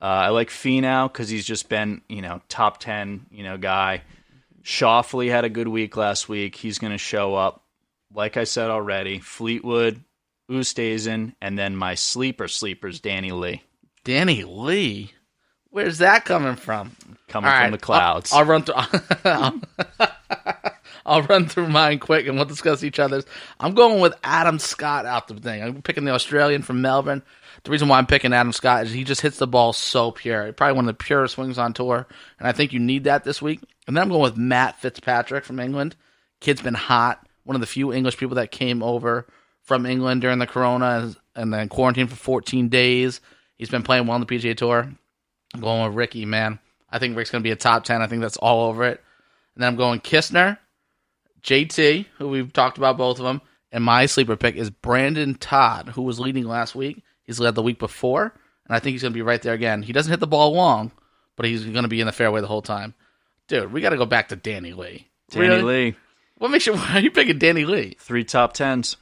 Uh, 0.00 0.04
I 0.06 0.28
like 0.30 0.48
Finau 0.48 1.12
because 1.12 1.28
he's 1.28 1.44
just 1.44 1.68
been, 1.68 2.00
you 2.08 2.22
know, 2.22 2.40
top 2.48 2.78
ten, 2.78 3.26
you 3.30 3.44
know, 3.44 3.58
guy. 3.58 4.02
Schauffele 4.64 5.30
had 5.30 5.44
a 5.44 5.50
good 5.50 5.68
week 5.68 5.94
last 5.94 6.26
week. 6.26 6.56
He's 6.56 6.78
going 6.78 6.92
to 6.92 6.98
show 6.98 7.34
up. 7.34 7.62
Like 8.14 8.38
I 8.38 8.44
said 8.44 8.70
already, 8.70 9.18
Fleetwood, 9.18 10.02
Oosthuizen, 10.50 11.34
and 11.42 11.58
then 11.58 11.76
my 11.76 11.94
sleeper 11.94 12.48
sleepers, 12.48 12.98
Danny 12.98 13.30
Lee, 13.30 13.62
Danny 14.04 14.44
Lee, 14.44 15.12
where's 15.68 15.98
that 15.98 16.24
coming 16.24 16.56
from? 16.56 16.96
coming 17.28 17.50
All 17.50 17.56
from 17.56 17.62
right, 17.62 17.70
the 17.72 17.78
clouds. 17.78 18.32
I'll, 18.32 18.38
I'll 18.40 18.44
run 18.46 18.62
through. 18.62 18.76
I'll 21.04 21.22
run 21.22 21.48
through 21.48 21.68
mine 21.68 21.98
quick, 21.98 22.26
and 22.26 22.36
we'll 22.36 22.44
discuss 22.44 22.84
each 22.84 22.98
other's. 22.98 23.24
I'm 23.58 23.74
going 23.74 24.00
with 24.00 24.14
Adam 24.22 24.58
Scott 24.58 25.06
out 25.06 25.28
the 25.28 25.34
thing. 25.34 25.62
I'm 25.62 25.82
picking 25.82 26.04
the 26.04 26.12
Australian 26.12 26.62
from 26.62 26.80
Melbourne. 26.80 27.22
The 27.64 27.70
reason 27.70 27.88
why 27.88 27.98
I'm 27.98 28.06
picking 28.06 28.32
Adam 28.32 28.52
Scott 28.52 28.84
is 28.84 28.92
he 28.92 29.04
just 29.04 29.20
hits 29.20 29.38
the 29.38 29.46
ball 29.46 29.72
so 29.72 30.10
pure. 30.10 30.52
Probably 30.52 30.74
one 30.74 30.88
of 30.88 30.98
the 30.98 31.04
purest 31.04 31.34
swings 31.34 31.58
on 31.58 31.72
tour, 31.72 32.06
and 32.38 32.48
I 32.48 32.52
think 32.52 32.72
you 32.72 32.80
need 32.80 33.04
that 33.04 33.24
this 33.24 33.42
week. 33.42 33.60
And 33.86 33.96
then 33.96 34.02
I'm 34.02 34.08
going 34.08 34.22
with 34.22 34.36
Matt 34.36 34.80
Fitzpatrick 34.80 35.44
from 35.44 35.60
England. 35.60 35.96
Kid's 36.40 36.62
been 36.62 36.74
hot. 36.74 37.26
One 37.44 37.56
of 37.56 37.60
the 37.60 37.66
few 37.66 37.92
English 37.92 38.16
people 38.16 38.36
that 38.36 38.50
came 38.50 38.82
over 38.82 39.26
from 39.62 39.86
England 39.86 40.20
during 40.20 40.38
the 40.38 40.46
Corona 40.46 41.14
and 41.34 41.52
then 41.52 41.68
quarantined 41.68 42.10
for 42.10 42.16
14 42.16 42.68
days. 42.68 43.20
He's 43.56 43.70
been 43.70 43.82
playing 43.82 44.06
well 44.06 44.14
on 44.14 44.20
the 44.20 44.26
PGA 44.26 44.56
Tour. 44.56 44.92
I'm 45.54 45.60
going 45.60 45.86
with 45.86 45.96
Ricky, 45.96 46.24
man. 46.24 46.58
I 46.90 46.98
think 46.98 47.16
Rick's 47.16 47.30
going 47.30 47.42
to 47.42 47.46
be 47.46 47.52
a 47.52 47.56
top 47.56 47.84
10. 47.84 48.02
I 48.02 48.06
think 48.06 48.22
that's 48.22 48.36
all 48.36 48.68
over 48.68 48.84
it. 48.84 49.00
And 49.54 49.62
then 49.62 49.68
I'm 49.68 49.76
going 49.76 50.00
Kistner, 50.00 50.58
JT, 51.44 52.06
who 52.18 52.28
we've 52.28 52.52
talked 52.52 52.78
about 52.78 52.96
both 52.96 53.18
of 53.18 53.24
them. 53.24 53.40
And 53.70 53.82
my 53.82 54.06
sleeper 54.06 54.36
pick 54.36 54.54
is 54.56 54.70
Brendon 54.70 55.34
Todd, 55.34 55.88
who 55.90 56.02
was 56.02 56.20
leading 56.20 56.44
last 56.44 56.74
week. 56.74 57.02
He's 57.24 57.40
led 57.40 57.54
the 57.54 57.62
week 57.62 57.78
before. 57.78 58.34
And 58.66 58.76
I 58.76 58.78
think 58.78 58.92
he's 58.92 59.02
going 59.02 59.12
to 59.12 59.16
be 59.18 59.22
right 59.22 59.40
there 59.40 59.54
again. 59.54 59.82
He 59.82 59.92
doesn't 59.92 60.10
hit 60.10 60.20
the 60.20 60.26
ball 60.26 60.52
long, 60.52 60.92
but 61.36 61.46
he's 61.46 61.64
going 61.64 61.82
to 61.82 61.88
be 61.88 62.00
in 62.00 62.06
the 62.06 62.12
fairway 62.12 62.40
the 62.40 62.46
whole 62.46 62.62
time. 62.62 62.94
Dude, 63.48 63.72
we 63.72 63.80
got 63.80 63.90
to 63.90 63.96
go 63.96 64.06
back 64.06 64.28
to 64.28 64.36
Danny 64.36 64.72
Lee. 64.72 65.08
Danny 65.30 65.48
Really? 65.48 65.62
Lee, 65.90 65.96
What 66.38 66.50
makes 66.50 66.66
you, 66.66 66.74
why 66.76 66.96
are 66.96 67.00
you 67.00 67.10
picking 67.10 67.38
Danny 67.38 67.64
Lee? 67.64 67.96
three 67.98 68.24
top 68.24 68.52
tens. 68.52 68.96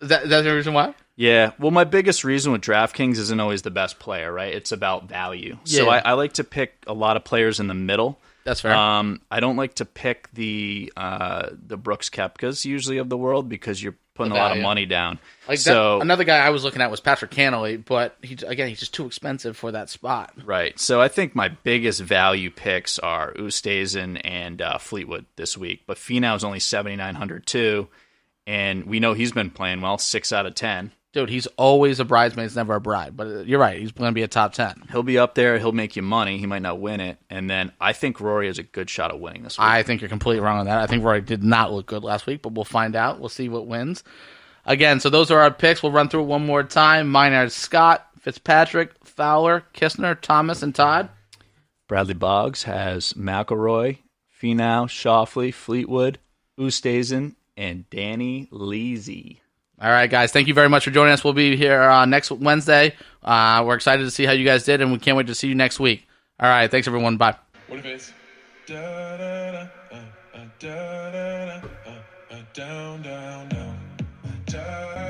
Is 0.00 0.08
that, 0.08 0.24
is 0.24 0.30
that 0.30 0.42
the 0.42 0.54
reason 0.54 0.74
why? 0.74 0.94
Yeah, 1.16 1.52
well, 1.60 1.70
my 1.70 1.84
biggest 1.84 2.24
reason 2.24 2.50
with 2.52 2.62
DraftKings 2.62 3.18
isn't 3.18 3.38
always 3.40 3.62
the 3.62 3.70
best 3.70 4.00
player, 4.00 4.32
right? 4.32 4.52
It's 4.52 4.72
about 4.72 5.08
value. 5.08 5.56
So 5.64 5.88
I, 5.88 5.98
I 5.98 6.12
like 6.14 6.34
to 6.34 6.44
pick 6.44 6.74
a 6.88 6.92
lot 6.92 7.16
of 7.16 7.22
players 7.22 7.60
in 7.60 7.68
the 7.68 7.74
middle. 7.74 8.18
That's 8.44 8.60
fair. 8.60 8.74
Um, 8.74 9.22
I 9.30 9.40
don't 9.40 9.56
like 9.56 9.74
to 9.76 9.84
pick 9.84 10.30
the 10.32 10.92
uh, 10.96 11.48
the 11.66 11.76
Brooks 11.76 12.10
Koepkas 12.10 12.64
usually 12.64 12.98
of 12.98 13.08
the 13.08 13.16
world 13.16 13.48
because 13.48 13.82
you're 13.82 13.96
putting 14.14 14.32
a 14.32 14.36
lot 14.36 14.56
of 14.56 14.62
money 14.62 14.86
down. 14.86 15.18
Like 15.48 15.58
so 15.58 15.98
that, 15.98 16.02
another 16.02 16.24
guy 16.24 16.38
I 16.38 16.50
was 16.50 16.62
looking 16.62 16.82
at 16.82 16.90
was 16.90 17.00
Patrick 17.00 17.30
Cantlay, 17.30 17.82
but 17.82 18.16
he 18.22 18.36
again 18.46 18.68
he's 18.68 18.80
just 18.80 18.94
too 18.94 19.06
expensive 19.06 19.56
for 19.56 19.72
that 19.72 19.88
spot. 19.88 20.34
right, 20.44 20.78
so 20.78 21.00
I 21.00 21.08
think 21.08 21.34
my 21.34 21.48
biggest 21.48 22.00
value 22.00 22.50
picks 22.50 22.98
are 22.98 23.32
Oosthuizen 23.32 24.20
and 24.24 24.60
uh, 24.60 24.78
Fleetwood 24.78 25.24
this 25.36 25.56
week. 25.56 25.82
But 25.86 25.96
Finau's 25.96 26.44
only 26.44 26.60
seventy 26.60 26.96
nine 26.96 27.14
hundred 27.14 27.46
too, 27.46 27.88
and 28.46 28.84
we 28.84 29.00
know 29.00 29.14
he's 29.14 29.32
been 29.32 29.50
playing 29.50 29.80
well, 29.80 29.98
six 29.98 30.32
out 30.32 30.46
of 30.46 30.54
ten. 30.54 30.92
Dude, 31.14 31.30
he's 31.30 31.46
always 31.56 32.00
a 32.00 32.04
bridesmaid, 32.04 32.42
he's 32.44 32.56
never 32.56 32.74
a 32.74 32.80
bride. 32.80 33.16
But 33.16 33.26
uh, 33.28 33.40
you're 33.42 33.60
right, 33.60 33.78
he's 33.78 33.92
going 33.92 34.10
to 34.10 34.14
be 34.14 34.24
a 34.24 34.28
top 34.28 34.52
ten. 34.52 34.82
He'll 34.90 35.04
be 35.04 35.16
up 35.16 35.36
there. 35.36 35.60
He'll 35.60 35.70
make 35.70 35.94
you 35.94 36.02
money. 36.02 36.38
He 36.38 36.46
might 36.46 36.62
not 36.62 36.80
win 36.80 37.00
it, 37.00 37.18
and 37.30 37.48
then 37.48 37.70
I 37.80 37.92
think 37.92 38.20
Rory 38.20 38.48
has 38.48 38.58
a 38.58 38.64
good 38.64 38.90
shot 38.90 39.12
at 39.12 39.20
winning 39.20 39.44
this 39.44 39.56
week. 39.56 39.64
I 39.64 39.84
think 39.84 40.00
you're 40.00 40.08
completely 40.08 40.40
wrong 40.40 40.58
on 40.58 40.66
that. 40.66 40.80
I 40.80 40.88
think 40.88 41.04
Rory 41.04 41.20
did 41.20 41.44
not 41.44 41.72
look 41.72 41.86
good 41.86 42.02
last 42.02 42.26
week, 42.26 42.42
but 42.42 42.52
we'll 42.54 42.64
find 42.64 42.96
out. 42.96 43.20
We'll 43.20 43.28
see 43.28 43.48
what 43.48 43.68
wins. 43.68 44.02
Again, 44.66 44.98
so 44.98 45.08
those 45.08 45.30
are 45.30 45.40
our 45.40 45.52
picks. 45.52 45.84
We'll 45.84 45.92
run 45.92 46.08
through 46.08 46.22
it 46.22 46.26
one 46.26 46.44
more 46.44 46.64
time. 46.64 47.08
Mine 47.08 47.32
are 47.32 47.48
Scott, 47.48 48.08
Fitzpatrick, 48.18 48.92
Fowler, 49.04 49.62
Kistner, 49.72 50.20
Thomas, 50.20 50.64
and 50.64 50.74
Todd. 50.74 51.10
Bradley 51.86 52.14
Boggs 52.14 52.64
has 52.64 53.12
McIlroy, 53.12 53.98
Finau, 54.42 54.88
Schauffele, 54.88 55.54
Fleetwood, 55.54 56.18
Oosthuizen, 56.58 57.36
and 57.56 57.88
Danny 57.88 58.48
Leasy. 58.50 59.38
All 59.80 59.90
right, 59.90 60.08
guys. 60.08 60.32
Thank 60.32 60.46
you 60.48 60.54
very 60.54 60.68
much 60.68 60.84
for 60.84 60.90
joining 60.90 61.12
us. 61.12 61.24
We'll 61.24 61.32
be 61.32 61.56
here 61.56 61.82
uh, 61.82 62.04
next 62.06 62.30
Wednesday. 62.30 62.94
Uh, 63.22 63.64
we're 63.66 63.74
excited 63.74 64.04
to 64.04 64.10
see 64.10 64.24
how 64.24 64.32
you 64.32 64.44
guys 64.44 64.64
did, 64.64 64.80
and 64.80 64.92
we 64.92 64.98
can't 64.98 65.16
wait 65.16 65.26
to 65.26 65.34
see 65.34 65.48
you 65.48 65.54
next 65.54 65.80
week. 65.80 66.06
All 66.38 66.48
right. 66.48 66.70
Thanks, 66.70 66.86
everyone. 66.86 67.16
Bye. 67.16 67.34
What 67.68 67.80
if 67.80 67.84
it's 67.86 68.12
da 68.66 69.16
da 69.16 69.52
da 69.52 69.58
uh, 69.92 69.96
uh, 70.34 70.44
da 70.58 71.10
da 71.10 71.46
da 71.46 71.68
uh, 71.86 71.92
uh, 72.30 72.42
down 72.52 73.02
down 73.02 73.48
down 73.48 73.78
da 74.46 74.94